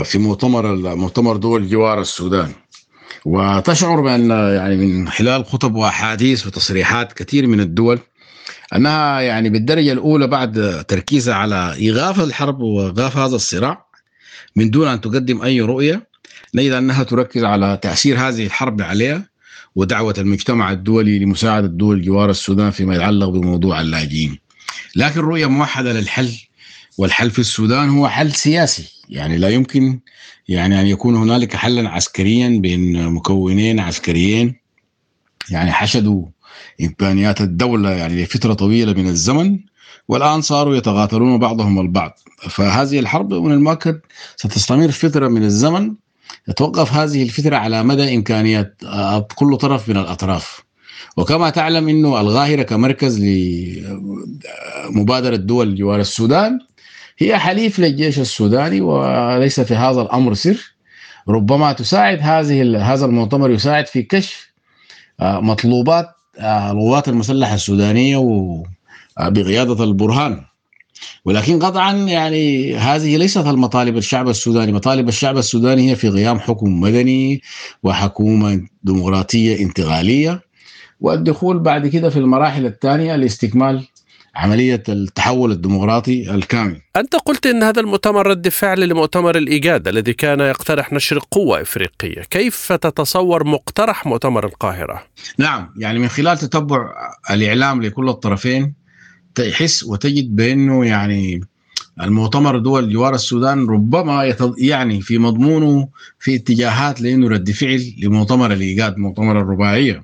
في 0.03 0.17
مؤتمر 0.17 0.95
مؤتمر 0.95 1.35
دول 1.35 1.69
جوار 1.69 2.01
السودان. 2.01 2.51
وتشعر 3.25 4.01
بأن 4.01 4.29
يعني 4.29 4.75
من 4.75 5.09
خلال 5.09 5.45
خطب 5.45 5.75
وأحاديث 5.75 6.47
وتصريحات 6.47 7.13
كثير 7.13 7.47
من 7.47 7.59
الدول 7.59 7.99
أنها 8.75 9.21
يعني 9.21 9.49
بالدرجة 9.49 9.91
الأولى 9.91 10.27
بعد 10.27 10.85
تركيزها 10.87 11.35
على 11.35 11.73
إيقاف 11.73 12.19
الحرب 12.19 12.59
وإيقاف 12.59 13.17
هذا 13.17 13.35
الصراع 13.35 13.85
من 14.55 14.69
دون 14.69 14.87
أن 14.87 15.01
تقدم 15.01 15.41
أي 15.41 15.61
رؤية 15.61 16.07
نجد 16.55 16.71
أنها 16.71 17.03
تركز 17.03 17.43
على 17.43 17.79
تأثير 17.81 18.19
هذه 18.19 18.45
الحرب 18.45 18.81
عليها 18.81 19.29
ودعوة 19.75 20.15
المجتمع 20.17 20.71
الدولي 20.71 21.19
لمساعدة 21.19 21.67
دول 21.67 22.01
جوار 22.01 22.29
السودان 22.29 22.71
فيما 22.71 22.95
يتعلق 22.95 23.29
بموضوع 23.29 23.81
اللاجئين. 23.81 24.39
لكن 24.95 25.19
رؤية 25.19 25.45
موحدة 25.45 25.93
للحل 25.93 26.31
والحل 26.97 27.31
في 27.31 27.39
السودان 27.39 27.89
هو 27.89 28.07
حل 28.07 28.31
سياسي. 28.31 28.91
يعني 29.09 29.37
لا 29.37 29.49
يمكن 29.49 29.99
يعني 30.47 30.81
أن 30.81 30.87
يكون 30.87 31.15
هنالك 31.15 31.55
حلا 31.55 31.89
عسكريا 31.89 32.59
بين 32.59 33.09
مكونين 33.09 33.79
عسكريين. 33.79 34.55
يعني 35.49 35.71
حشدوا 35.71 36.25
إمكانيات 36.81 37.41
الدولة 37.41 37.91
يعني 37.91 38.23
لفترة 38.23 38.53
طويلة 38.53 38.93
من 38.93 39.07
الزمن 39.07 39.59
والآن 40.07 40.41
صاروا 40.41 40.75
يتغاثرون 40.75 41.37
بعضهم 41.37 41.79
البعض. 41.79 42.19
فهذه 42.49 42.99
الحرب 42.99 43.33
من 43.33 43.51
المؤكد 43.51 43.99
ستستمر 44.35 44.91
فترة 44.91 45.27
من 45.27 45.43
الزمن. 45.43 45.93
تتوقف 46.47 46.93
هذه 46.93 47.23
الفترة 47.23 47.55
على 47.55 47.83
مدى 47.83 48.15
إمكانيات 48.15 48.81
كل 49.35 49.57
طرف 49.57 49.89
من 49.89 49.97
الأطراف. 49.97 50.65
وكما 51.17 51.49
تعلم 51.49 51.89
أنه 51.89 52.21
القاهرة 52.21 52.63
كمركز 52.63 53.19
لمبادرة 54.89 55.35
دول 55.35 55.75
جوار 55.75 55.99
السودان 55.99 56.59
هي 57.17 57.37
حليف 57.37 57.79
للجيش 57.79 58.19
السوداني 58.19 58.81
وليس 58.81 59.59
في 59.59 59.75
هذا 59.75 60.01
الأمر 60.01 60.33
سر. 60.33 60.75
ربما 61.29 61.73
تساعد 61.73 62.19
هذه 62.21 62.93
هذا 62.93 63.05
المؤتمر 63.05 63.51
يساعد 63.51 63.87
في 63.87 64.01
كشف 64.01 64.49
مطلوبات 65.21 66.07
القوات 66.39 67.09
المسلحة 67.09 67.55
السودانية 67.55 68.17
بقيادة 69.19 69.83
البرهان. 69.83 70.41
ولكن 71.25 71.59
قطعا 71.59 71.93
يعني 71.93 72.75
هذه 72.77 73.17
ليست 73.17 73.47
المطالب 73.47 73.97
الشعب 73.97 74.29
السوداني. 74.29 74.71
مطالب 74.71 75.07
الشعب 75.07 75.37
السوداني 75.37 75.91
هي 75.91 75.95
في 75.95 76.09
قيام 76.09 76.39
حكم 76.39 76.79
مدني 76.81 77.41
وحكومة 77.83 78.61
ديمقراطية 78.83 79.59
انتقالية. 79.59 80.41
والدخول 81.01 81.59
بعد 81.59 81.87
كده 81.87 82.09
في 82.09 82.19
المراحل 82.19 82.65
الثانية 82.65 83.15
لاستكمال 83.15 83.87
عملية 84.35 84.83
التحول 84.89 85.51
الديمقراطي 85.51 86.35
الكامل. 86.35 86.81
أنت 86.95 87.15
قلت 87.15 87.45
إن 87.45 87.63
هذا 87.63 87.79
المؤتمر 87.79 88.27
رد 88.27 88.49
فعل 88.49 88.89
لمؤتمر 88.89 89.37
الإيجاد 89.37 89.87
الذي 89.87 90.13
كان 90.13 90.39
يقترح 90.39 90.93
نشر 90.93 91.19
قوة 91.31 91.61
إفريقية، 91.61 92.21
كيف 92.21 92.71
تتصور 92.71 93.47
مقترح 93.47 94.05
مؤتمر 94.05 94.45
القاهرة؟ 94.45 95.03
نعم 95.37 95.73
يعني 95.77 95.99
من 95.99 96.07
خلال 96.07 96.37
تتبع 96.37 96.91
الإعلام 97.31 97.81
لكل 97.81 98.09
الطرفين 98.09 98.73
تحس 99.35 99.83
وتجد 99.83 100.35
بأنه 100.35 100.85
يعني 100.85 101.41
المؤتمر 102.01 102.57
دول 102.57 102.93
جوار 102.93 103.15
السودان 103.15 103.67
ربما 103.67 104.35
يعني 104.57 105.01
في 105.01 105.17
مضمونه 105.17 105.89
في 106.19 106.35
اتجاهات 106.35 107.01
لأنه 107.01 107.27
رد 107.27 107.51
فعل 107.51 107.93
لمؤتمر 108.03 108.53
الإيجاد 108.53 108.97
مؤتمر 108.97 109.41
الرباعية 109.41 110.03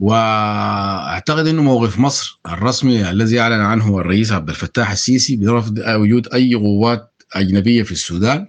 واعتقد 0.00 1.46
انه 1.46 1.62
موقف 1.62 1.98
مصر 1.98 2.40
الرسمي 2.46 3.10
الذي 3.10 3.40
اعلن 3.40 3.60
عنه 3.60 3.98
الرئيس 3.98 4.32
عبد 4.32 4.48
الفتاح 4.48 4.90
السيسي 4.90 5.36
برفض 5.36 5.78
وجود 5.78 6.28
اي 6.34 6.54
قوات 6.54 7.22
اجنبية 7.32 7.82
في 7.82 7.92
السودان 7.92 8.46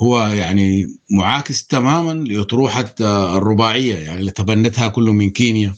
هو 0.00 0.26
يعني 0.26 0.86
معاكس 1.10 1.66
تماما 1.66 2.12
لأطروحة 2.12 2.94
الرباعية 3.36 3.94
يعني 3.94 4.20
اللي 4.20 4.30
تبنتها 4.30 4.88
كل 4.88 5.04
من 5.04 5.30
كينيا 5.30 5.74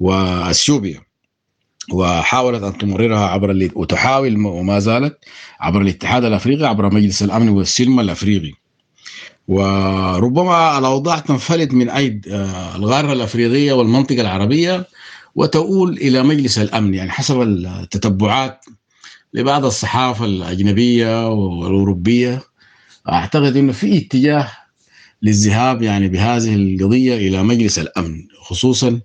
وأثيوبيا. 0.00 1.00
وحاولت 1.92 2.62
أن 2.62 2.78
تمررها 2.78 3.26
عبر 3.26 3.70
وتحاول 3.74 4.46
وما 4.46 4.78
زالت 4.78 5.18
عبر 5.60 5.80
الاتحاد 5.80 6.24
الأفريقي 6.24 6.68
عبر 6.68 6.94
مجلس 6.94 7.22
الأمن 7.22 7.48
والسلم 7.48 8.00
الأفريقي. 8.00 8.52
وربما 9.48 10.78
الأوضاع 10.78 11.18
تنفلت 11.18 11.74
من 11.74 11.90
ايد 11.90 12.28
آه، 12.28 12.76
الغارة 12.76 13.12
الأفريقية 13.12 13.72
والمنطقة 13.72 14.20
العربية 14.20 14.86
وتؤول 15.34 15.92
إلى 15.92 16.22
مجلس 16.22 16.58
الأمن 16.58 16.94
يعني 16.94 17.10
حسب 17.10 17.40
التتبعات 17.42 18.64
لبعض 19.34 19.64
الصحافة 19.64 20.24
الأجنبية 20.24 21.28
والأوروبية. 21.28 22.42
أعتقد 23.08 23.56
إنه 23.56 23.72
في 23.72 23.98
اتجاه 23.98 24.48
للذهاب 25.22 25.82
يعني 25.82 26.08
بهذه 26.08 26.54
القضية 26.54 27.16
إلى 27.16 27.42
مجلس 27.42 27.78
الأمن 27.78 28.26
خصوصا 28.40 29.00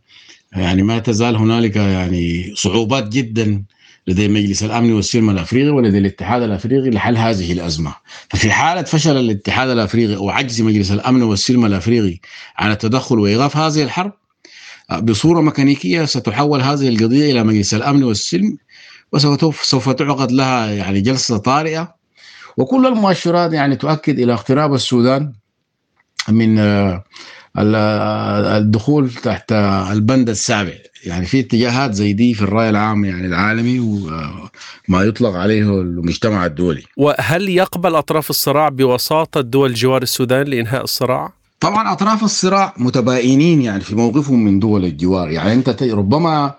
يعني 0.54 0.84
ما 0.84 1.00
تزال 1.00 1.36
هنالك 1.36 1.76
يعني 1.76 2.54
صعوبات 2.56 3.08
جدا 3.08 3.64
لدى 4.08 4.28
مجلس 4.28 4.64
الأمن 4.64 4.94
والسلم 4.94 5.30
الأفريقي 5.30 5.70
ولدى 5.70 5.98
الاتحاد 5.98 6.42
الأفريقي 6.42 6.90
لحل 6.90 7.18
هذه 7.18 7.52
الأزمة. 7.52 7.96
ففي 8.30 8.52
حالة 8.52 8.84
فشل 8.84 9.18
الاتحاد 9.18 9.70
الأفريقي 9.70 10.16
وعجز 10.16 10.62
مجلس 10.62 10.92
الأمن 10.92 11.24
والسلم 11.24 11.66
الأفريقي 11.66 12.20
عن 12.58 12.72
التدخل 12.72 13.20
وإيقاف 13.20 13.58
هذه 13.58 13.84
الحرب. 13.84 14.14
بصورة 15.02 15.42
ميكانيكية 15.42 16.06
ستحول 16.06 16.62
هذه 16.62 16.90
القضية 16.90 17.32
إلى 17.32 17.44
مجلس 17.44 17.74
الأمن 17.74 18.04
والسلم 18.04 18.58
وسوف 19.12 19.64
سوف 19.64 19.90
تعقد 19.90 20.32
لها 20.32 20.72
يعني 20.72 21.02
جلسة 21.02 21.38
طارئة. 21.38 21.96
وكل 22.58 22.86
المؤشرات 22.88 23.54
يعني 23.54 23.76
تؤكد 23.76 24.20
إلى 24.20 24.34
اقتراب 24.34 24.74
السودان 24.74 25.34
من 26.30 26.60
الدخول 27.58 29.10
تحت 29.10 29.52
البند 29.92 30.30
السابع. 30.30 30.74
يعني 31.06 31.26
في 31.26 31.40
اتجاهات 31.40 31.94
زي 31.94 32.14
دي 32.14 32.34
في 32.34 32.42
الرأي 32.42 32.70
العام 32.70 33.06
يعني 33.06 33.28
العالمي 33.28 33.80
وما 33.80 35.04
يطلق 35.04 35.36
عليه 35.36 35.62
المجتمع 35.62 36.46
الدولي. 36.46 36.84
وهل 36.98 37.50
يقبل 37.50 37.96
أطراف 37.96 38.30
الصراع 38.30 38.70
بوساطة 38.70 39.42
دول 39.42 39.74
جوار 39.74 40.02
السودان 40.02 40.48
لإنهاء 40.48 40.84
الصراع؟ 40.84 41.34
طبعا 41.60 41.92
أطراف 41.92 42.24
الصراع 42.24 42.74
متباينين 42.78 43.62
يعني 43.62 43.82
في 43.82 43.96
موقفهم 43.96 44.46
من 44.46 44.60
دول 44.60 44.86
الجوار. 44.86 45.30
يعني 45.30 45.54
أنت 45.54 45.84
ربما 45.84 46.54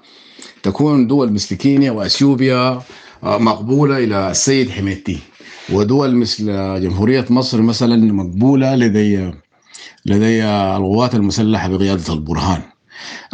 تكون 0.63 1.07
دول 1.07 1.33
مثل 1.33 1.55
كينيا 1.55 1.91
وأثيوبيا 1.91 2.81
آه، 3.23 3.39
مقبولة 3.39 3.99
إلى 3.99 4.31
السيد 4.31 4.71
حميدتي 4.71 5.19
ودول 5.73 6.17
مثل 6.17 6.47
جمهورية 6.81 7.25
مصر 7.31 7.63
مثلا 7.63 7.97
مقبولة 8.13 8.75
لدي 8.75 9.33
لدي 10.07 10.45
القوات 10.45 11.15
المسلحة 11.15 11.69
بقيادة 11.69 12.15
البرهان 12.15 12.63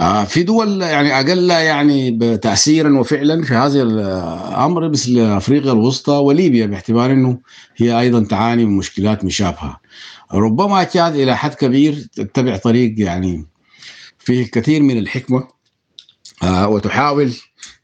آه، 0.00 0.24
في 0.24 0.42
دول 0.42 0.83
يعني 0.83 1.20
أقل 1.20 1.50
يعني 1.50 2.18
تاثيرا 2.37 2.98
وفعلا 2.98 3.42
في 3.42 3.55
هذا 3.55 3.83
الأمر 3.83 4.88
مثل 4.88 5.18
أفريقيا 5.18 5.72
الوسطى 5.72 6.12
وليبيا 6.12 6.66
باعتبار 6.66 7.12
إنه 7.12 7.38
هي 7.77 8.00
أيضا 8.00 8.24
تعاني 8.24 8.64
من 8.64 8.77
مشكلات 8.77 9.24
مشابهة. 9.24 9.81
ربما 10.33 10.85
تشاد 10.85 11.14
إلى 11.14 11.37
حد 11.37 11.55
كبير 11.55 12.07
تتبع 12.12 12.57
طريق 12.57 12.94
يعني 12.98 13.46
فيه 14.18 14.42
الكثير 14.42 14.83
من 14.83 14.98
الحكمة 14.98 15.48
آه، 16.42 16.68
وتحاول 16.68 17.33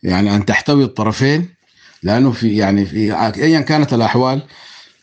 يعني 0.02 0.36
أن 0.36 0.44
تحتوي 0.44 0.84
الطرفين 0.84 1.54
لأنه 2.02 2.30
في 2.32 2.56
يعني 2.56 2.86
في 2.86 3.14
ايا 3.36 3.60
كانت 3.60 3.94
الأحوال 3.94 4.42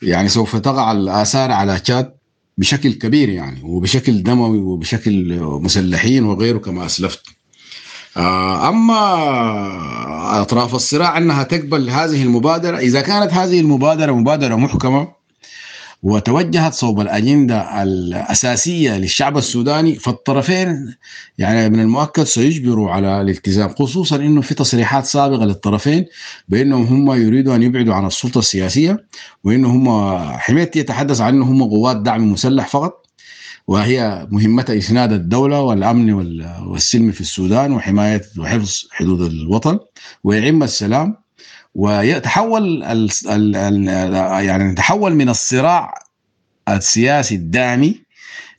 يعني 0.02 0.30
سوف 0.30 0.56
تقع 0.56 0.92
الآثار 0.92 1.52
على 1.52 1.80
تشاد 1.80 2.16
بشكل 2.58 2.93
كبير 2.93 3.30
يعني 3.30 3.63
وبشكل 3.63 4.24
دموي 4.24 4.58
وبشكل 4.58 5.39
مسلحين 5.41 6.24
وغيره 6.24 6.58
كما 6.58 6.86
أسلفت. 6.86 7.22
آه، 8.17 8.70
أما 8.70 10.41
أطراف 10.41 10.76
الصراع 10.76 11.17
أنها 11.17 11.43
تقبل 11.43 11.89
هذه 11.89 12.24
المبادرة 12.24 12.78
إذا 12.78 13.02
كانت 13.02 13.34
هذه 13.34 13.60
المبادرة 13.60 14.12
مبادرة 14.12 14.56
محكمة 14.56 15.16
وتوجهت 16.08 16.74
صوب 16.74 17.00
الأجندة 17.02 17.84
الأساسية 17.84 18.98
للشعب 18.98 19.38
السوداني 19.38 19.96
فالطرفين 19.96 20.96
يعني 21.38 21.70
من 21.70 21.80
المؤكد 21.80 22.24
سيجبروا 22.24 22.91
على 22.91 23.22
الالتزام 23.22 23.70
خصوصا 23.70 24.15
أنه 24.15 24.41
في 24.41 24.56
تصريحات 24.56 25.06
سابقة 25.06 25.46
للطرفين 25.46 26.06
بأنهم 26.50 26.84
هم 26.86 27.22
يريدوا 27.22 27.56
أن 27.56 27.63
يبعدوا 27.63 27.93
عن 27.93 28.06
السلطة 28.06 28.39
السياسية 28.39 29.08
وأنهم 29.43 29.88
هم 29.88 30.17
حميت 30.38 30.76
يتحدث 30.76 31.22
عن 31.22 31.34
أنهم 31.34 31.63
قوات 31.63 31.98
دعم 31.98 32.32
مسلح 32.32 32.67
فقط 32.67 33.08
وهي 33.67 34.28
مهمتها 34.32 34.78
إسناد 34.78 35.12
الدولة 35.12 35.62
والأمن 35.62 36.13
والسلم 36.67 37.12
في 37.12 37.22
السودان 37.22 37.74
وحماية 37.74 38.22
وحفظ 38.38 38.84
حدود 38.91 39.22
الوطن 39.22 39.80
ويعم 40.24 40.63
السلام 40.63 41.27
ويتحول 41.75 42.84
ال 42.84 43.10
ال 43.25 43.56
ال 43.56 43.88
يعني 44.45 44.73
تحول 44.73 45.15
من 45.15 45.30
الصراع 45.30 45.93
السياسي 46.69 47.36
الدامي 47.36 48.01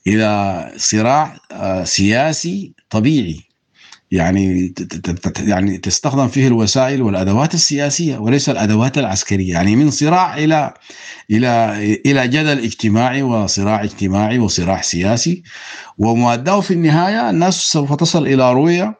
إلى 0.07 0.73
صراع 0.77 1.37
آه، 1.53 1.85
سياسي 1.85 2.73
طبيعي. 2.91 3.41
يعني 4.11 4.75
يعني 5.39 5.79
تستخدم 5.79 6.29
فيه 6.29 6.47
الوسائل 6.47 7.03
والأدوات 7.03 7.55
السياسية 7.55 8.19
وليس 8.19 8.49
الأدوات 8.49 8.99
العسكرية. 8.99 9.53
يعني 9.53 9.77
من 9.77 9.91
صراع 9.91 10.37
إلى 10.37 10.75
إلى 11.31 11.75
إلى 12.07 12.29
جدل 12.29 12.59
اجتماعي 12.65 13.23
وصراع 13.23 13.85
اجتماعي 13.85 14.39
وصراع 14.39 14.81
سياسي. 14.81 15.43
ومؤداه 15.99 16.61
في 16.61 16.71
النهاية 16.75 17.31
الناس 17.31 17.55
سوف 17.55 17.95
تصل 17.95 18.27
إلى 18.27 18.53
رؤية 18.53 18.95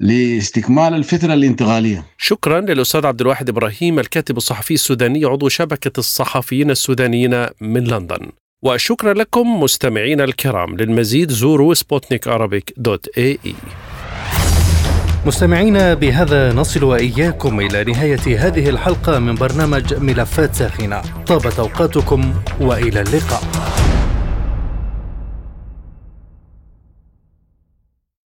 لاستكمال 0.00 0.94
الفترة 0.94 1.34
الانتقالية. 1.34 2.04
شكرا 2.18 2.60
للأستاذ 2.60 3.06
عبد 3.06 3.20
الواحد 3.20 3.48
إبراهيم 3.48 3.98
الكاتب 3.98 4.36
الصحفي 4.36 4.74
السوداني 4.74 5.24
عضو 5.24 5.48
شبكة 5.48 5.98
الصحفيين 5.98 6.70
السودانيين 6.70 7.46
من 7.60 7.84
لندن. 7.84 8.30
وشكرا 8.62 9.14
لكم 9.14 9.60
مستمعينا 9.60 10.24
الكرام 10.24 10.76
للمزيد. 10.76 11.30
زوروا 11.30 11.74
سبوتنيك 11.74 12.28
dot 12.76 13.08
AE. 13.18 13.54
مستمعينا 15.26 15.94
بهذا 15.94 16.52
نصل 16.52 16.84
وإياكم 16.84 17.60
إلى 17.60 17.84
نهاية 17.84 18.46
هذه 18.46 18.68
الحلقة 18.68 19.18
من 19.18 19.34
برنامج 19.34 19.94
ملفات 19.94 20.54
ساخنة. 20.54 21.02
طابت 21.26 21.58
أوقاتكم 21.58 22.34
وإلى 22.60 23.00
اللقاء. 23.00 23.42